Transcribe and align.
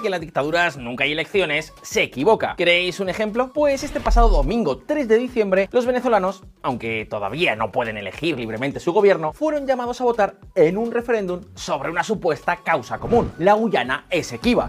que 0.00 0.06
en 0.06 0.12
las 0.12 0.20
dictaduras 0.20 0.76
nunca 0.76 1.04
hay 1.04 1.12
elecciones, 1.12 1.72
se 1.82 2.02
equivoca. 2.02 2.54
¿Queréis 2.56 3.00
un 3.00 3.08
ejemplo? 3.08 3.52
Pues 3.52 3.82
este 3.82 4.00
pasado 4.00 4.28
domingo 4.28 4.78
3 4.78 5.06
de 5.06 5.18
diciembre, 5.18 5.68
los 5.72 5.86
venezolanos, 5.86 6.42
aunque 6.62 7.06
todavía 7.08 7.56
no 7.56 7.72
pueden 7.72 7.96
elegir 7.96 8.38
libremente 8.38 8.80
su 8.80 8.92
gobierno, 8.92 9.32
fueron 9.32 9.66
llamados 9.66 10.00
a 10.00 10.04
votar 10.04 10.36
en 10.54 10.78
un 10.78 10.92
referéndum 10.92 11.42
sobre 11.54 11.90
una 11.90 12.04
supuesta 12.04 12.56
causa 12.64 12.98
común, 12.98 13.32
la 13.38 13.54
Guyana 13.54 14.06
Esequiba. 14.10 14.68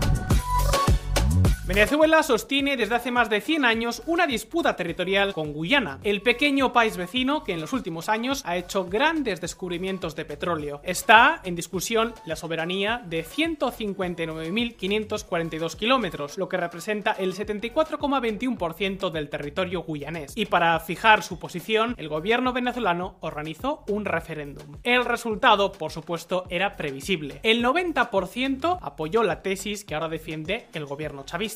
Venezuela 1.66 2.22
sostiene 2.24 2.76
desde 2.76 2.96
hace 2.96 3.10
más 3.10 3.30
de 3.30 3.40
100 3.40 3.64
años 3.64 4.04
una 4.06 4.28
disputa 4.28 4.76
territorial 4.76 5.34
con 5.34 5.54
Guyana, 5.54 5.98
el 6.04 6.22
pequeño 6.22 6.74
país 6.74 6.98
vecino 6.98 7.46
que 7.46 7.54
en 7.54 7.62
los 7.62 7.72
últimos 7.72 8.10
años 8.10 8.44
ha 8.46 8.58
hecho 8.58 8.84
grandes 8.84 9.40
descubrimientos 9.40 10.14
de 10.18 10.26
petróleo. 10.26 10.82
Está 10.84 11.40
en 11.46 11.56
discusión 11.56 12.16
la 12.26 12.36
soberanía 12.36 13.02
de 13.06 13.24
159.542 13.24 15.78
kilómetros, 15.78 16.38
lo 16.38 16.50
que 16.50 16.58
representa 16.58 17.14
el 17.14 17.34
74,21% 17.34 19.10
del 19.10 19.30
territorio 19.30 19.86
guyanés. 19.88 20.34
Y 20.36 20.48
para 20.48 20.78
fijar 20.82 21.24
su 21.24 21.40
posición, 21.40 21.96
el 21.98 22.10
gobierno 22.10 22.52
venezolano 22.52 23.16
organizó 23.22 23.86
un 23.88 24.04
referéndum. 24.04 24.80
El 24.84 25.06
resultado, 25.06 25.72
por 25.72 25.94
supuesto, 25.94 26.44
era 26.50 26.76
previsible. 26.76 27.40
El 27.42 27.64
90% 27.64 28.80
apoyó 28.82 29.24
la 29.24 29.42
tesis 29.42 29.86
que 29.86 29.96
ahora 29.96 30.10
defiende 30.10 30.68
el 30.74 30.86
gobierno 30.86 31.24
chavista. 31.24 31.53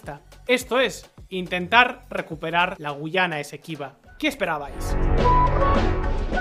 Esto 0.48 0.80
es, 0.80 1.10
intentar 1.30 2.06
recuperar 2.10 2.76
la 2.78 2.92
Guyana 2.92 3.40
Esequiba. 3.40 3.96
¿Qué 4.18 4.28
esperabais? 4.28 4.96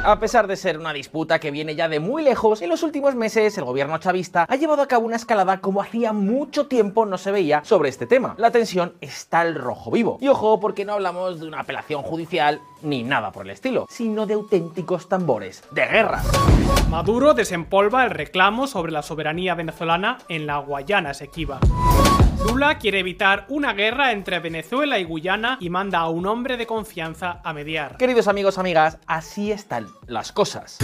A 0.05 0.19
pesar 0.19 0.47
de 0.47 0.57
ser 0.57 0.79
una 0.79 0.93
disputa 0.93 1.39
que 1.39 1.51
viene 1.51 1.75
ya 1.75 1.89
de 1.89 2.01
muy 2.01 2.23
lejos, 2.23 2.61
en 2.63 2.69
los 2.69 2.83
últimos 2.83 3.15
meses 3.15 3.57
el 3.59 3.65
gobierno 3.65 3.99
chavista 3.99 4.47
ha 4.49 4.57
llevado 4.57 4.83
a 4.83 4.89
cabo 4.89 5.07
una 5.07 5.17
escalada 5.17 5.61
como 5.61 5.81
hacía 5.81 6.13
mucho 6.13 6.67
tiempo 6.67 7.07
no 7.07 7.19
se 7.19 7.31
veía 7.31 7.65
sobre 7.65 7.89
este 7.89 8.07
tema. 8.07 8.35
La 8.39 8.51
tensión 8.51 8.95
está 9.01 9.41
al 9.41 9.55
rojo 9.55 9.91
vivo. 9.91 10.19
Y 10.21 10.29
ojo, 10.29 10.61
porque 10.61 10.85
no 10.85 10.95
hablamos 10.95 11.41
de 11.41 11.49
una 11.49 11.61
apelación 11.61 12.03
judicial 12.03 12.61
ni 12.83 13.03
nada 13.03 13.33
por 13.33 13.47
el 13.47 13.51
estilo, 13.53 13.87
sino 13.89 14.27
de 14.27 14.35
auténticos 14.35 15.09
tambores 15.09 15.63
de 15.71 15.87
guerra. 15.87 16.23
Maduro 16.91 17.35
desempolva 17.35 18.05
el 18.05 18.11
reclamo 18.11 18.67
sobre 18.67 18.93
la 18.93 19.03
soberanía 19.03 19.55
venezolana 19.55 20.19
en 20.29 20.47
la 20.47 20.59
Guayana 20.59 21.13
Esequiba. 21.13 21.61
Lula 22.45 22.79
quiere 22.79 23.01
evitar 23.01 23.47
una 23.49 23.73
guerra 23.73 24.13
entre 24.13 24.39
Venezuela 24.41 24.99
y 24.99 25.05
Guyana 25.05 25.59
y 25.61 25.71
manda 25.71 26.01
a 26.01 26.09
un 26.09 26.27
hombre 26.27 26.57
de 26.57 26.67
confianza 26.67 27.41
a 27.43 27.53
mediar. 27.53 27.97
Queridos 27.97 28.29
amigos, 28.29 28.59
amigas, 28.59 28.99
así 29.07 29.51
están 29.53 29.87
las 30.07 30.33
cosas. 30.33 30.79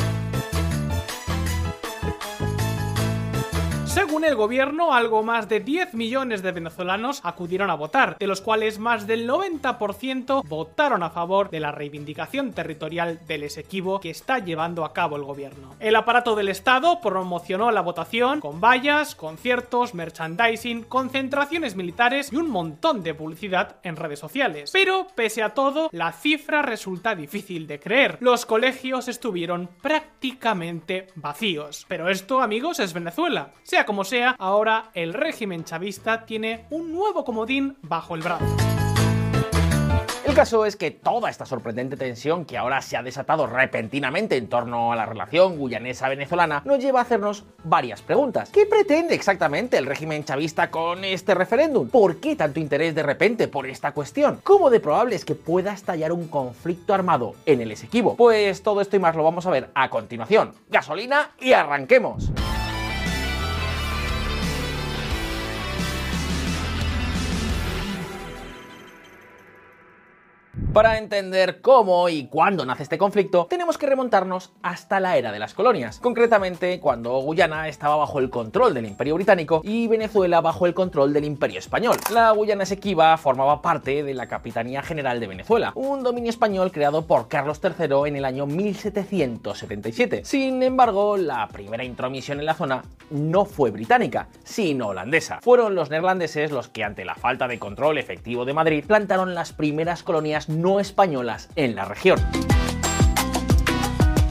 Según 3.92 4.24
el 4.24 4.36
gobierno, 4.36 4.94
algo 4.94 5.22
más 5.22 5.50
de 5.50 5.60
10 5.60 5.92
millones 5.92 6.40
de 6.40 6.50
venezolanos 6.50 7.20
acudieron 7.24 7.68
a 7.68 7.74
votar, 7.74 8.16
de 8.18 8.26
los 8.26 8.40
cuales 8.40 8.78
más 8.78 9.06
del 9.06 9.28
90% 9.28 10.48
votaron 10.48 11.02
a 11.02 11.10
favor 11.10 11.50
de 11.50 11.60
la 11.60 11.72
reivindicación 11.72 12.54
territorial 12.54 13.20
del 13.26 13.42
Esequibo 13.42 14.00
que 14.00 14.08
está 14.08 14.38
llevando 14.38 14.86
a 14.86 14.94
cabo 14.94 15.16
el 15.16 15.24
gobierno. 15.24 15.76
El 15.78 15.94
aparato 15.94 16.34
del 16.34 16.48
Estado 16.48 17.02
promocionó 17.02 17.70
la 17.70 17.82
votación 17.82 18.40
con 18.40 18.62
vallas, 18.62 19.14
conciertos, 19.14 19.92
merchandising, 19.92 20.84
concentraciones 20.84 21.76
militares 21.76 22.32
y 22.32 22.36
un 22.36 22.48
montón 22.48 23.02
de 23.02 23.12
publicidad 23.12 23.76
en 23.82 23.96
redes 23.96 24.20
sociales. 24.20 24.70
Pero, 24.72 25.06
pese 25.14 25.42
a 25.42 25.50
todo, 25.50 25.90
la 25.92 26.12
cifra 26.12 26.62
resulta 26.62 27.14
difícil 27.14 27.66
de 27.66 27.78
creer. 27.78 28.16
Los 28.20 28.46
colegios 28.46 29.08
estuvieron 29.08 29.68
prácticamente 29.82 31.08
vacíos. 31.14 31.84
Pero 31.88 32.08
esto, 32.08 32.40
amigos, 32.40 32.80
es 32.80 32.94
Venezuela 32.94 33.50
como 33.84 34.04
sea, 34.04 34.34
ahora 34.38 34.90
el 34.94 35.14
régimen 35.14 35.64
chavista 35.64 36.24
tiene 36.24 36.66
un 36.70 36.92
nuevo 36.92 37.24
comodín 37.24 37.76
bajo 37.82 38.14
el 38.14 38.22
brazo. 38.22 38.44
El 40.24 40.36
caso 40.36 40.64
es 40.64 40.76
que 40.76 40.90
toda 40.90 41.28
esta 41.28 41.44
sorprendente 41.44 41.96
tensión 41.96 42.44
que 42.44 42.56
ahora 42.56 42.80
se 42.80 42.96
ha 42.96 43.02
desatado 43.02 43.46
repentinamente 43.46 44.36
en 44.36 44.48
torno 44.48 44.92
a 44.92 44.96
la 44.96 45.04
relación 45.04 45.58
guyanesa-venezolana 45.58 46.62
nos 46.64 46.78
lleva 46.78 47.00
a 47.00 47.02
hacernos 47.02 47.44
varias 47.64 48.00
preguntas. 48.00 48.48
¿Qué 48.50 48.64
pretende 48.64 49.14
exactamente 49.14 49.76
el 49.76 49.84
régimen 49.84 50.24
chavista 50.24 50.70
con 50.70 51.04
este 51.04 51.34
referéndum? 51.34 51.88
¿Por 51.88 52.18
qué 52.18 52.36
tanto 52.36 52.60
interés 52.60 52.94
de 52.94 53.02
repente 53.02 53.48
por 53.48 53.66
esta 53.66 53.92
cuestión? 53.92 54.40
¿Cómo 54.42 54.70
de 54.70 54.80
probable 54.80 55.16
es 55.16 55.24
que 55.24 55.34
pueda 55.34 55.72
estallar 55.72 56.12
un 56.12 56.28
conflicto 56.28 56.94
armado 56.94 57.34
en 57.44 57.60
el 57.60 57.72
Esequibo? 57.72 58.16
Pues 58.16 58.62
todo 58.62 58.80
esto 58.80 58.96
y 58.96 59.00
más 59.00 59.16
lo 59.16 59.24
vamos 59.24 59.44
a 59.46 59.50
ver 59.50 59.70
a 59.74 59.90
continuación. 59.90 60.54
Gasolina 60.70 61.32
y 61.40 61.52
arranquemos. 61.52 62.30
Para 70.72 70.96
entender 70.96 71.60
cómo 71.60 72.08
y 72.08 72.28
cuándo 72.28 72.64
nace 72.64 72.84
este 72.84 72.96
conflicto, 72.96 73.46
tenemos 73.50 73.76
que 73.76 73.84
remontarnos 73.84 74.52
hasta 74.62 75.00
la 75.00 75.18
era 75.18 75.30
de 75.30 75.38
las 75.38 75.52
colonias, 75.52 75.98
concretamente 75.98 76.80
cuando 76.80 77.18
Guyana 77.18 77.68
estaba 77.68 77.96
bajo 77.96 78.20
el 78.20 78.30
control 78.30 78.72
del 78.72 78.86
Imperio 78.86 79.16
Británico 79.16 79.60
y 79.64 79.86
Venezuela 79.86 80.40
bajo 80.40 80.64
el 80.64 80.72
control 80.72 81.12
del 81.12 81.26
Imperio 81.26 81.58
Español. 81.58 81.98
La 82.10 82.30
Guyana 82.30 82.62
Esequiba 82.62 83.18
formaba 83.18 83.60
parte 83.60 84.02
de 84.02 84.14
la 84.14 84.28
Capitanía 84.28 84.80
General 84.80 85.20
de 85.20 85.26
Venezuela, 85.26 85.72
un 85.74 86.02
dominio 86.02 86.30
español 86.30 86.72
creado 86.72 87.06
por 87.06 87.28
Carlos 87.28 87.60
III 87.62 88.08
en 88.08 88.16
el 88.16 88.24
año 88.24 88.46
1777. 88.46 90.24
Sin 90.24 90.62
embargo, 90.62 91.18
la 91.18 91.48
primera 91.48 91.84
intromisión 91.84 92.40
en 92.40 92.46
la 92.46 92.54
zona 92.54 92.82
no 93.10 93.44
fue 93.44 93.70
británica, 93.70 94.28
sino 94.42 94.88
holandesa. 94.88 95.40
Fueron 95.42 95.74
los 95.74 95.90
neerlandeses 95.90 96.50
los 96.50 96.68
que, 96.68 96.82
ante 96.82 97.04
la 97.04 97.14
falta 97.14 97.46
de 97.46 97.58
control 97.58 97.98
efectivo 97.98 98.46
de 98.46 98.54
Madrid, 98.54 98.84
plantaron 98.86 99.34
las 99.34 99.52
primeras 99.52 100.02
colonias 100.02 100.48
no 100.62 100.80
españolas 100.80 101.48
en 101.56 101.74
la 101.74 101.84
región. 101.84 102.18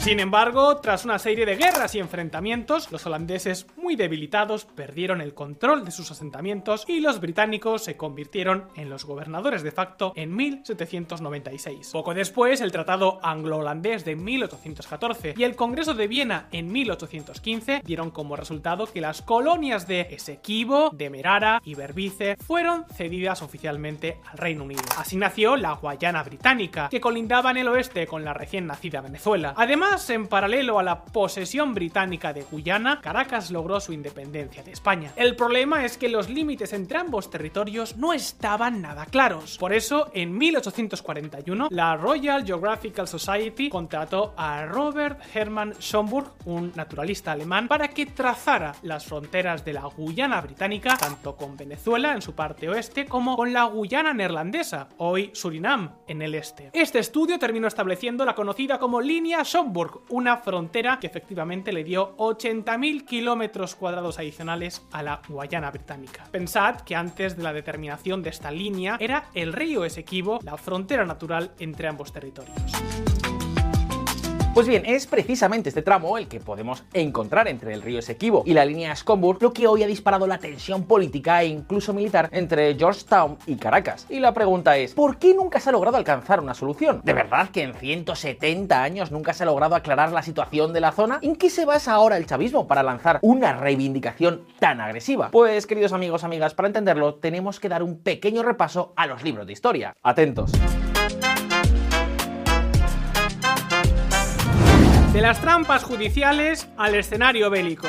Sin 0.01 0.19
embargo, 0.19 0.77
tras 0.77 1.05
una 1.05 1.19
serie 1.19 1.45
de 1.45 1.57
guerras 1.57 1.93
y 1.93 1.99
enfrentamientos, 1.99 2.91
los 2.91 3.05
holandeses, 3.05 3.67
muy 3.77 3.95
debilitados, 3.95 4.65
perdieron 4.65 5.21
el 5.21 5.35
control 5.35 5.85
de 5.85 5.91
sus 5.91 6.09
asentamientos 6.09 6.85
y 6.87 7.01
los 7.01 7.19
británicos 7.19 7.83
se 7.83 7.97
convirtieron 7.97 8.65
en 8.75 8.89
los 8.89 9.05
gobernadores 9.05 9.61
de 9.61 9.71
facto 9.71 10.11
en 10.15 10.35
1796. 10.35 11.91
Poco 11.91 12.15
después, 12.15 12.61
el 12.61 12.71
Tratado 12.71 13.19
Anglo-Holandés 13.21 14.03
de 14.03 14.15
1814 14.15 15.35
y 15.37 15.43
el 15.43 15.55
Congreso 15.55 15.93
de 15.93 16.07
Viena 16.07 16.47
en 16.51 16.71
1815 16.71 17.83
dieron 17.85 18.09
como 18.09 18.35
resultado 18.35 18.87
que 18.87 19.01
las 19.01 19.21
colonias 19.21 19.87
de 19.87 20.07
Esequibo, 20.09 20.89
de 20.89 21.11
Merara 21.11 21.61
y 21.63 21.75
Berbice 21.75 22.37
fueron 22.37 22.85
cedidas 22.91 23.43
oficialmente 23.43 24.17
al 24.31 24.39
Reino 24.39 24.63
Unido. 24.63 24.81
Así 24.97 25.15
nació 25.15 25.57
la 25.57 25.73
Guayana 25.73 26.23
Británica, 26.23 26.89
que 26.89 26.99
colindaba 26.99 27.51
en 27.51 27.57
el 27.57 27.67
oeste 27.67 28.07
con 28.07 28.25
la 28.25 28.33
recién 28.33 28.65
nacida 28.65 29.01
Venezuela. 29.01 29.53
Además, 29.55 29.90
en 29.91 30.27
paralelo 30.27 30.79
a 30.79 30.83
la 30.83 31.03
posesión 31.03 31.73
británica 31.73 32.31
de 32.31 32.43
Guyana, 32.43 33.01
Caracas 33.01 33.51
logró 33.51 33.77
su 33.81 33.91
independencia 33.91 34.63
de 34.63 34.71
España. 34.71 35.11
El 35.17 35.35
problema 35.35 35.83
es 35.83 35.97
que 35.97 36.07
los 36.07 36.29
límites 36.29 36.71
entre 36.71 36.97
ambos 36.97 37.29
territorios 37.29 37.97
no 37.97 38.13
estaban 38.13 38.81
nada 38.81 39.05
claros. 39.05 39.57
Por 39.57 39.73
eso, 39.73 40.09
en 40.13 40.37
1841, 40.37 41.67
la 41.71 41.97
Royal 41.97 42.45
Geographical 42.45 43.05
Society 43.05 43.67
contrató 43.67 44.33
a 44.37 44.65
Robert 44.65 45.19
Hermann 45.33 45.73
Schomburg, 45.73 46.31
un 46.45 46.71
naturalista 46.73 47.33
alemán, 47.33 47.67
para 47.67 47.89
que 47.89 48.05
trazara 48.05 48.73
las 48.83 49.05
fronteras 49.05 49.65
de 49.65 49.73
la 49.73 49.81
Guyana 49.81 50.39
británica, 50.39 50.95
tanto 50.95 51.35
con 51.35 51.57
Venezuela 51.57 52.13
en 52.13 52.21
su 52.21 52.33
parte 52.33 52.69
oeste 52.69 53.07
como 53.07 53.35
con 53.35 53.51
la 53.51 53.65
Guyana 53.65 54.13
neerlandesa, 54.13 54.87
hoy 54.99 55.31
Surinam, 55.33 55.97
en 56.07 56.21
el 56.21 56.33
este. 56.33 56.69
Este 56.71 56.99
estudio 56.99 57.37
terminó 57.37 57.67
estableciendo 57.67 58.23
la 58.23 58.35
conocida 58.35 58.79
como 58.79 59.01
línea 59.01 59.43
Schomburg 59.43 59.80
una 60.09 60.37
frontera 60.37 60.99
que 60.99 61.07
efectivamente 61.07 61.71
le 61.71 61.83
dio 61.83 62.15
80.000 62.17 63.05
kilómetros 63.05 63.75
cuadrados 63.75 64.19
adicionales 64.19 64.85
a 64.91 65.03
la 65.03 65.21
Guayana 65.27 65.71
británica. 65.71 66.25
Pensad 66.31 66.81
que 66.81 66.95
antes 66.95 67.37
de 67.37 67.43
la 67.43 67.53
determinación 67.53 68.23
de 68.23 68.29
esta 68.29 68.51
línea 68.51 68.97
era 68.99 69.29
el 69.33 69.53
río 69.53 69.85
Esequibo 69.85 70.39
la 70.43 70.57
frontera 70.57 71.05
natural 71.05 71.51
entre 71.59 71.87
ambos 71.87 72.11
territorios. 72.11 73.30
Pues 74.53 74.67
bien, 74.67 74.83
es 74.85 75.07
precisamente 75.07 75.69
este 75.69 75.81
tramo 75.81 76.17
el 76.17 76.27
que 76.27 76.41
podemos 76.41 76.83
encontrar 76.91 77.47
entre 77.47 77.73
el 77.73 77.81
río 77.81 77.99
Esequibo 77.99 78.43
y 78.45 78.53
la 78.53 78.65
línea 78.65 78.93
Scomburg 78.93 79.41
lo 79.41 79.53
que 79.53 79.65
hoy 79.65 79.81
ha 79.81 79.87
disparado 79.87 80.27
la 80.27 80.39
tensión 80.39 80.83
política 80.83 81.41
e 81.41 81.47
incluso 81.47 81.93
militar 81.93 82.27
entre 82.33 82.75
Georgetown 82.75 83.37
y 83.45 83.55
Caracas. 83.55 84.05
Y 84.09 84.19
la 84.19 84.33
pregunta 84.33 84.75
es, 84.75 84.93
¿por 84.93 85.17
qué 85.17 85.33
nunca 85.33 85.61
se 85.61 85.69
ha 85.69 85.71
logrado 85.71 85.95
alcanzar 85.95 86.41
una 86.41 86.53
solución? 86.53 86.99
¿De 87.05 87.13
verdad 87.13 87.47
que 87.49 87.63
en 87.63 87.73
170 87.73 88.83
años 88.83 89.09
nunca 89.09 89.31
se 89.31 89.43
ha 89.43 89.45
logrado 89.45 89.73
aclarar 89.73 90.11
la 90.11 90.21
situación 90.21 90.73
de 90.73 90.81
la 90.81 90.91
zona? 90.91 91.19
¿En 91.21 91.37
qué 91.37 91.49
se 91.49 91.63
basa 91.63 91.93
ahora 91.93 92.17
el 92.17 92.25
chavismo 92.25 92.67
para 92.67 92.83
lanzar 92.83 93.19
una 93.21 93.53
reivindicación 93.53 94.41
tan 94.59 94.81
agresiva? 94.81 95.29
Pues 95.31 95.65
queridos 95.65 95.93
amigos, 95.93 96.25
amigas, 96.25 96.55
para 96.55 96.67
entenderlo 96.67 97.15
tenemos 97.15 97.61
que 97.61 97.69
dar 97.69 97.83
un 97.83 97.99
pequeño 97.99 98.43
repaso 98.43 98.91
a 98.97 99.07
los 99.07 99.23
libros 99.23 99.47
de 99.47 99.53
historia. 99.53 99.95
Atentos. 100.03 100.51
De 105.13 105.19
las 105.19 105.41
trampas 105.41 105.83
judiciales 105.83 106.69
al 106.77 106.95
escenario 106.95 107.49
bélico. 107.49 107.87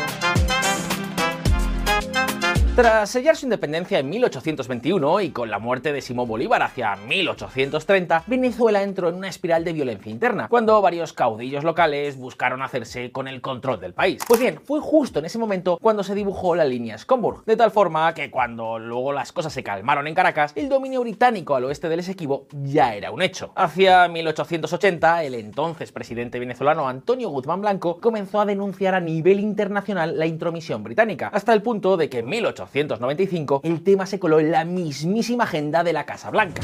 Tras 2.74 3.10
sellar 3.10 3.36
su 3.36 3.44
independencia 3.44 3.98
en 3.98 4.08
1821 4.08 5.20
y 5.20 5.30
con 5.30 5.50
la 5.50 5.58
muerte 5.58 5.92
de 5.92 6.00
Simón 6.00 6.26
Bolívar 6.26 6.62
hacia 6.62 6.96
1830, 6.96 8.24
Venezuela 8.26 8.82
entró 8.82 9.10
en 9.10 9.16
una 9.16 9.28
espiral 9.28 9.62
de 9.62 9.74
violencia 9.74 10.10
interna, 10.10 10.48
cuando 10.48 10.80
varios 10.80 11.12
caudillos 11.12 11.64
locales 11.64 12.16
buscaron 12.16 12.62
hacerse 12.62 13.12
con 13.12 13.28
el 13.28 13.42
control 13.42 13.78
del 13.78 13.92
país. 13.92 14.22
Pues 14.26 14.40
bien, 14.40 14.58
fue 14.64 14.80
justo 14.80 15.18
en 15.18 15.26
ese 15.26 15.36
momento 15.38 15.76
cuando 15.82 16.02
se 16.02 16.14
dibujó 16.14 16.54
la 16.54 16.64
línea 16.64 16.96
Scomburg, 16.96 17.44
de 17.44 17.58
tal 17.58 17.72
forma 17.72 18.14
que 18.14 18.30
cuando 18.30 18.78
luego 18.78 19.12
las 19.12 19.32
cosas 19.32 19.52
se 19.52 19.62
calmaron 19.62 20.06
en 20.06 20.14
Caracas, 20.14 20.52
el 20.54 20.70
dominio 20.70 21.02
británico 21.02 21.54
al 21.54 21.64
oeste 21.64 21.90
del 21.90 22.00
Esequibo 22.00 22.46
ya 22.52 22.94
era 22.94 23.10
un 23.10 23.20
hecho. 23.20 23.52
Hacia 23.54 24.08
1880, 24.08 25.24
el 25.24 25.34
entonces 25.34 25.92
presidente 25.92 26.38
venezolano 26.38 26.88
Antonio 26.88 27.28
Guzmán 27.28 27.60
Blanco 27.60 28.00
comenzó 28.00 28.40
a 28.40 28.46
denunciar 28.46 28.94
a 28.94 29.00
nivel 29.00 29.40
internacional 29.40 30.18
la 30.18 30.24
intromisión 30.24 30.82
británica, 30.82 31.28
hasta 31.34 31.52
el 31.52 31.60
punto 31.60 31.98
de 31.98 32.08
que 32.08 32.20
en 32.20 32.30
1880 32.30 32.61
1895, 32.66 33.60
el 33.64 33.82
tema 33.82 34.06
se 34.06 34.18
coló 34.18 34.40
en 34.40 34.50
la 34.50 34.64
mismísima 34.64 35.44
agenda 35.44 35.82
de 35.84 35.92
la 35.92 36.04
Casa 36.04 36.30
Blanca. 36.30 36.62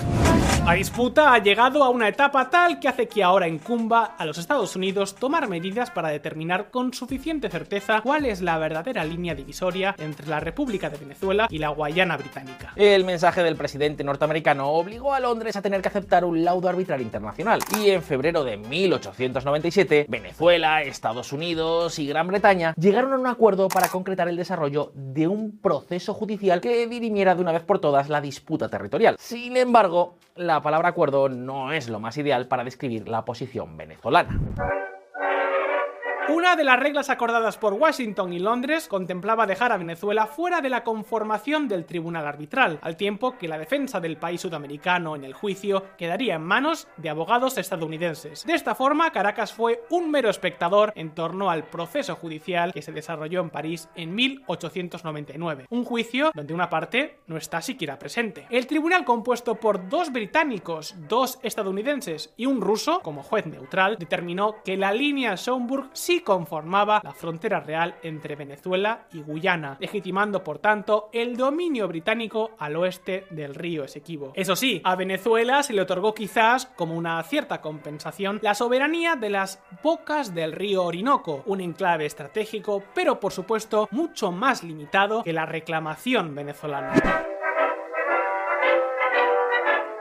La 0.69 0.75
disputa 0.75 1.33
ha 1.33 1.39
llegado 1.39 1.83
a 1.83 1.89
una 1.89 2.09
etapa 2.09 2.51
tal 2.51 2.79
que 2.79 2.89
hace 2.89 3.09
que 3.09 3.25
ahora 3.25 3.49
incumba 3.49 4.05
a 4.19 4.27
los 4.27 4.37
Estados 4.37 4.77
Unidos 4.77 5.15
tomar 5.15 5.49
medidas 5.49 5.91
para 5.91 6.11
determinar 6.11 6.71
con 6.71 6.93
suficiente 6.93 7.49
certeza 7.49 8.03
cuál 8.03 8.27
es 8.27 8.43
la 8.43 8.59
verdadera 8.59 9.03
línea 9.03 9.35
divisoria 9.35 9.95
entre 9.97 10.27
la 10.27 10.41
República 10.41 10.91
de 10.91 10.99
Venezuela 10.99 11.49
y 11.51 11.57
la 11.57 11.71
Guayana 11.71 12.19
Británica. 12.19 12.75
El 12.77 13.07
mensaje 13.07 13.43
del 13.43 13.57
presidente 13.57 14.05
norteamericano 14.05 14.69
obligó 14.69 15.15
a 15.15 15.21
Londres 15.21 15.57
a 15.57 15.63
tener 15.63 15.81
que 15.81 15.89
aceptar 15.89 16.27
un 16.27 16.45
laudo 16.45 16.69
arbitral 16.69 17.01
internacional 17.01 17.61
y 17.81 17.89
en 17.89 18.03
febrero 18.03 18.45
de 18.45 18.59
1897 18.59 20.05
Venezuela, 20.07 20.83
Estados 20.83 21.33
Unidos 21.33 21.99
y 21.99 22.09
Gran 22.09 22.27
Bretaña 22.27 22.75
llegaron 22.79 23.15
a 23.15 23.19
un 23.19 23.27
acuerdo 23.27 23.69
para 23.69 23.89
concretar 23.89 24.29
el 24.29 24.37
desarrollo 24.37 24.93
de 24.95 25.29
un 25.29 25.61
proceso 25.63 26.13
judicial 26.13 26.61
que 26.61 26.87
dirimiera 26.87 27.35
de 27.35 27.41
una 27.41 27.53
vez 27.53 27.63
por 27.63 27.79
todas 27.79 28.11
la 28.11 28.21
disputa 28.21 28.69
territorial. 28.69 29.17
Sin 29.19 29.57
embargo, 29.57 30.19
la 30.37 30.58
palabra 30.63 30.89
acuerdo 30.89 31.29
no 31.29 31.73
es 31.73 31.89
lo 31.89 32.01
más 32.01 32.17
ideal 32.19 32.49
para 32.49 32.65
describir 32.65 33.09
la 33.09 33.25
posición 33.25 33.77
venezolana. 33.77 34.39
Una 36.31 36.57
de 36.57 36.65
las 36.65 36.79
reglas 36.79 37.09
acordadas 37.09 37.57
por 37.57 37.73
Washington 37.73 38.35
y 38.35 38.39
Londres 38.39 38.87
contemplaba 38.87 39.47
dejar 39.47 39.73
a 39.73 39.79
Venezuela 39.79 40.27
fuera 40.27 40.61
de 40.61 40.69
la 40.69 40.85
conformación 40.85 41.69
del 41.69 41.87
tribunal 41.87 42.27
arbitral, 42.27 42.79
al 42.83 42.99
tiempo 42.99 43.39
que 43.39 43.49
la 43.49 43.57
defensa 43.57 43.99
del 43.99 44.19
país 44.19 44.43
sudamericano 44.43 45.17
en 45.17 45.25
el 45.25 45.33
juicio 45.33 45.85
quedaría 45.97 46.35
en 46.35 46.43
manos 46.43 46.87
de 46.99 47.09
abogados 47.09 47.57
estadounidenses. 47.57 48.45
De 48.45 48.53
esta 48.53 48.75
forma, 48.75 49.11
Caracas 49.11 49.55
fue 49.55 49.85
un 49.89 50.11
mero 50.11 50.29
espectador 50.29 50.93
en 50.97 51.15
torno 51.15 51.49
al 51.49 51.65
proceso 51.65 52.15
judicial 52.15 52.75
que 52.75 52.83
se 52.83 52.93
desarrolló 52.93 53.41
en 53.41 53.49
París 53.49 53.89
en 53.97 54.15
1899, 54.15 55.65
un 55.71 55.85
juicio 55.85 56.31
donde 56.35 56.53
una 56.53 56.69
parte 56.69 57.21
no 57.27 57.39
está 57.39 57.63
siquiera 57.63 57.99
presente. 57.99 58.47
El 58.51 58.67
tribunal 58.67 59.07
compuesto 59.07 59.55
por 59.55 59.89
dos 59.89 60.13
británicos, 60.13 60.95
dos 61.09 61.39
estadounidenses 61.43 62.35
y 62.37 62.45
un 62.45 62.61
ruso 62.61 63.01
como 63.01 63.23
juez 63.23 63.47
neutral 63.47 63.97
determinó 63.99 64.57
que 64.63 64.77
la 64.77 64.93
línea 64.93 65.35
Schomburg 65.35 65.89
sí 65.95 66.18
conformaba 66.21 67.01
la 67.03 67.13
frontera 67.13 67.61
real 67.61 67.95
entre 68.03 68.37
Venezuela 68.37 69.07
y 69.13 69.23
Guyana, 69.23 69.77
legitimando 69.81 70.45
por 70.45 70.59
tanto 70.59 71.09
el 71.13 71.37
dominio 71.37 71.89
británico 71.89 72.53
al 72.59 72.77
oeste 72.77 73.27
del 73.31 73.55
río 73.55 73.85
Esequibo. 73.85 74.33
Eso 74.35 74.57
sí, 74.57 74.81
a 74.85 74.97
Venezuela 74.97 75.63
se 75.63 75.73
le 75.73 75.83
otorgó 75.83 76.15
quizás 76.15 76.67
como 76.67 76.95
una 76.95 77.23
cierta 77.23 77.61
compensación 77.61 78.39
la 78.43 78.55
soberanía 78.55 79.17
de 79.17 79.31
las 79.31 79.63
bocas 79.83 80.35
del 80.35 80.53
río 80.53 80.85
Orinoco, 80.85 81.43
un 81.47 81.61
enclave 81.61 82.07
estratégico, 82.07 82.83
pero 82.95 83.21
por 83.21 83.33
supuesto 83.33 83.89
mucho 83.91 84.33
más 84.33 84.63
limitado 84.63 85.23
que 85.23 85.33
la 85.33 85.47
reclamación 85.47 86.35
venezolana. 86.35 87.38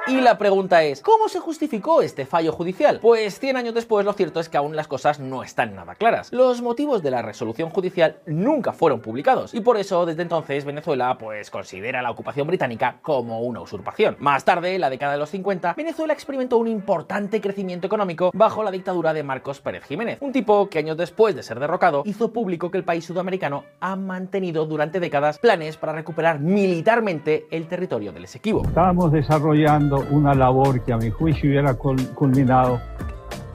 Y 0.09 0.21
la 0.21 0.37
pregunta 0.37 0.83
es, 0.83 1.01
¿cómo 1.01 1.27
se 1.27 1.39
justificó 1.39 2.01
este 2.01 2.25
fallo 2.25 2.53
judicial? 2.53 2.99
Pues 3.01 3.39
100 3.39 3.57
años 3.57 3.73
después 3.73 4.05
lo 4.05 4.13
cierto 4.13 4.39
es 4.39 4.47
que 4.47 4.55
aún 4.55 4.73
las 4.73 4.87
cosas 4.87 5.19
no 5.19 5.43
están 5.43 5.75
nada 5.75 5.95
claras. 5.95 6.31
Los 6.31 6.61
motivos 6.61 7.03
de 7.03 7.11
la 7.11 7.21
resolución 7.21 7.69
judicial 7.69 8.19
nunca 8.25 8.71
fueron 8.71 9.01
publicados 9.01 9.53
y 9.53 9.59
por 9.59 9.75
eso 9.75 10.05
desde 10.05 10.21
entonces 10.21 10.63
Venezuela 10.63 11.17
pues 11.17 11.51
considera 11.51 12.01
la 12.01 12.11
ocupación 12.11 12.47
británica 12.47 12.99
como 13.01 13.41
una 13.41 13.59
usurpación. 13.59 14.15
Más 14.19 14.45
tarde, 14.45 14.75
en 14.75 14.81
la 14.81 14.89
década 14.89 15.11
de 15.11 15.17
los 15.17 15.29
50, 15.29 15.73
Venezuela 15.73 16.13
experimentó 16.13 16.57
un 16.57 16.69
importante 16.69 17.41
crecimiento 17.41 17.87
económico 17.87 18.31
bajo 18.33 18.63
la 18.63 18.71
dictadura 18.71 19.11
de 19.13 19.23
Marcos 19.23 19.59
Pérez 19.59 19.83
Jiménez, 19.83 20.19
un 20.21 20.31
tipo 20.31 20.69
que 20.69 20.79
años 20.79 20.95
después 20.95 21.35
de 21.35 21.43
ser 21.43 21.59
derrocado 21.59 22.03
hizo 22.05 22.31
público 22.31 22.71
que 22.71 22.77
el 22.77 22.85
país 22.85 23.03
sudamericano 23.03 23.65
ha 23.81 23.97
mantenido 23.97 24.65
durante 24.65 25.01
décadas 25.01 25.37
planes 25.37 25.75
para 25.75 25.91
recuperar 25.91 26.39
militarmente 26.39 27.45
el 27.51 27.67
territorio 27.67 28.13
del 28.13 28.23
Esequibo. 28.23 28.63
Estábamos 28.63 29.11
desarrollando 29.11 29.96
una 30.11 30.33
labor 30.33 30.81
que 30.81 30.93
a 30.93 30.97
mi 30.97 31.09
juicio 31.09 31.49
hubiera 31.49 31.73
culminado 31.75 32.79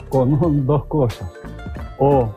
con 0.09 0.67
dos 0.67 0.85
cosas. 0.87 1.31
O 1.99 2.31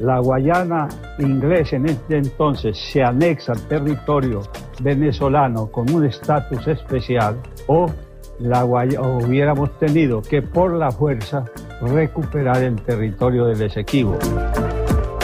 la 0.00 0.18
Guayana 0.18 0.88
inglesa 1.18 1.76
en 1.76 1.86
este 1.86 2.16
entonces 2.16 2.78
se 2.78 3.02
anexa 3.02 3.52
al 3.52 3.60
territorio 3.68 4.42
venezolano 4.82 5.66
con 5.66 5.90
un 5.90 6.06
estatus 6.06 6.66
especial, 6.66 7.36
o, 7.66 7.86
la 8.38 8.64
hubiéramos 8.64 9.78
tenido 9.78 10.22
que 10.22 10.40
por 10.40 10.72
la 10.72 10.90
fuerza 10.90 11.44
recuperar 11.82 12.62
el 12.62 12.80
territorio 12.80 13.44
del 13.44 13.62
Esequibo. 13.62 14.18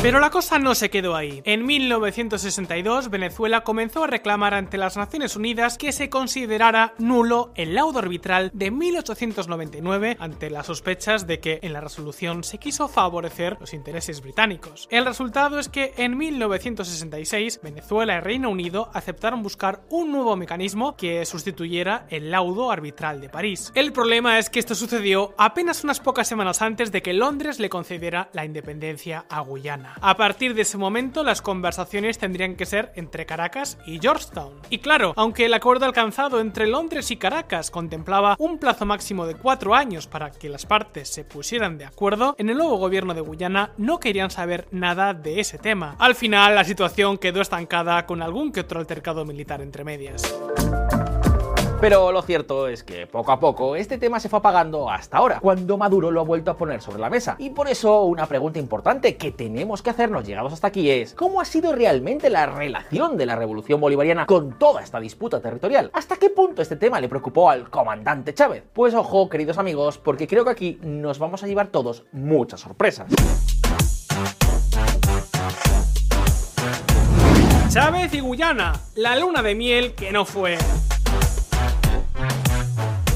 Pero 0.06 0.20
la 0.20 0.30
cosa 0.30 0.60
no 0.60 0.76
se 0.76 0.88
quedó 0.88 1.16
ahí. 1.16 1.42
En 1.44 1.66
1962, 1.66 3.10
Venezuela 3.10 3.64
comenzó 3.64 4.04
a 4.04 4.06
reclamar 4.06 4.54
ante 4.54 4.78
las 4.78 4.96
Naciones 4.96 5.34
Unidas 5.34 5.78
que 5.78 5.90
se 5.90 6.08
considerara 6.10 6.94
nulo 6.98 7.50
el 7.56 7.74
laudo 7.74 7.98
arbitral 7.98 8.52
de 8.54 8.70
1899 8.70 10.16
ante 10.20 10.48
las 10.48 10.66
sospechas 10.66 11.26
de 11.26 11.40
que 11.40 11.58
en 11.60 11.72
la 11.72 11.80
resolución 11.80 12.44
se 12.44 12.58
quiso 12.58 12.86
favorecer 12.86 13.56
los 13.58 13.74
intereses 13.74 14.20
británicos. 14.20 14.86
El 14.92 15.06
resultado 15.06 15.58
es 15.58 15.68
que 15.68 15.92
en 15.96 16.16
1966, 16.16 17.58
Venezuela 17.64 18.18
y 18.18 18.20
Reino 18.20 18.48
Unido 18.48 18.90
aceptaron 18.94 19.42
buscar 19.42 19.82
un 19.90 20.12
nuevo 20.12 20.36
mecanismo 20.36 20.96
que 20.96 21.26
sustituyera 21.26 22.06
el 22.10 22.30
laudo 22.30 22.70
arbitral 22.70 23.20
de 23.20 23.28
París. 23.28 23.72
El 23.74 23.92
problema 23.92 24.38
es 24.38 24.50
que 24.50 24.60
esto 24.60 24.76
sucedió 24.76 25.34
apenas 25.36 25.82
unas 25.82 25.98
pocas 25.98 26.28
semanas 26.28 26.62
antes 26.62 26.92
de 26.92 27.02
que 27.02 27.12
Londres 27.12 27.58
le 27.58 27.68
concediera 27.68 28.30
la 28.32 28.44
independencia 28.44 29.26
a 29.28 29.40
Guyana. 29.40 29.95
A 30.00 30.16
partir 30.16 30.54
de 30.54 30.62
ese 30.62 30.78
momento, 30.78 31.24
las 31.24 31.42
conversaciones 31.42 32.18
tendrían 32.18 32.56
que 32.56 32.66
ser 32.66 32.92
entre 32.96 33.26
Caracas 33.26 33.78
y 33.86 33.98
Georgetown. 33.98 34.54
Y 34.70 34.78
claro, 34.78 35.12
aunque 35.16 35.46
el 35.46 35.54
acuerdo 35.54 35.86
alcanzado 35.86 36.40
entre 36.40 36.66
Londres 36.66 37.10
y 37.10 37.16
Caracas 37.16 37.70
contemplaba 37.70 38.36
un 38.38 38.58
plazo 38.58 38.86
máximo 38.86 39.26
de 39.26 39.34
cuatro 39.34 39.74
años 39.74 40.06
para 40.06 40.30
que 40.30 40.48
las 40.48 40.66
partes 40.66 41.08
se 41.08 41.24
pusieran 41.24 41.78
de 41.78 41.86
acuerdo, 41.86 42.34
en 42.38 42.50
el 42.50 42.58
nuevo 42.58 42.76
gobierno 42.76 43.14
de 43.14 43.20
Guyana 43.20 43.72
no 43.78 43.98
querían 43.98 44.30
saber 44.30 44.68
nada 44.70 45.14
de 45.14 45.40
ese 45.40 45.58
tema. 45.58 45.96
Al 45.98 46.14
final, 46.14 46.54
la 46.54 46.64
situación 46.64 47.18
quedó 47.18 47.40
estancada 47.40 48.06
con 48.06 48.22
algún 48.22 48.52
que 48.52 48.60
otro 48.60 48.80
altercado 48.80 49.24
militar 49.24 49.62
entre 49.62 49.84
medias. 49.84 50.34
Pero 51.86 52.10
lo 52.10 52.20
cierto 52.22 52.66
es 52.66 52.82
que 52.82 53.06
poco 53.06 53.30
a 53.30 53.38
poco 53.38 53.76
este 53.76 53.96
tema 53.96 54.18
se 54.18 54.28
fue 54.28 54.40
apagando 54.40 54.90
hasta 54.90 55.18
ahora, 55.18 55.38
cuando 55.38 55.78
Maduro 55.78 56.10
lo 56.10 56.20
ha 56.20 56.24
vuelto 56.24 56.50
a 56.50 56.56
poner 56.56 56.82
sobre 56.82 56.98
la 56.98 57.08
mesa. 57.08 57.36
Y 57.38 57.50
por 57.50 57.68
eso 57.68 58.02
una 58.02 58.26
pregunta 58.26 58.58
importante 58.58 59.16
que 59.16 59.30
tenemos 59.30 59.82
que 59.82 59.90
hacernos 59.90 60.26
llegados 60.26 60.52
hasta 60.52 60.66
aquí 60.66 60.90
es, 60.90 61.14
¿cómo 61.14 61.40
ha 61.40 61.44
sido 61.44 61.72
realmente 61.72 62.28
la 62.28 62.46
relación 62.46 63.16
de 63.16 63.26
la 63.26 63.36
revolución 63.36 63.80
bolivariana 63.80 64.26
con 64.26 64.58
toda 64.58 64.82
esta 64.82 64.98
disputa 64.98 65.40
territorial? 65.40 65.92
¿Hasta 65.92 66.16
qué 66.16 66.28
punto 66.28 66.60
este 66.60 66.74
tema 66.74 67.00
le 67.00 67.08
preocupó 67.08 67.50
al 67.50 67.70
comandante 67.70 68.34
Chávez? 68.34 68.64
Pues 68.72 68.92
ojo, 68.92 69.28
queridos 69.28 69.56
amigos, 69.56 69.96
porque 69.96 70.26
creo 70.26 70.44
que 70.44 70.50
aquí 70.50 70.80
nos 70.82 71.20
vamos 71.20 71.44
a 71.44 71.46
llevar 71.46 71.68
todos 71.68 72.02
muchas 72.10 72.58
sorpresas. 72.62 73.06
Chávez 77.68 78.12
y 78.12 78.18
Guyana, 78.18 78.72
la 78.96 79.14
luna 79.14 79.40
de 79.40 79.54
miel 79.54 79.94
que 79.94 80.10
no 80.10 80.24
fue. 80.24 80.58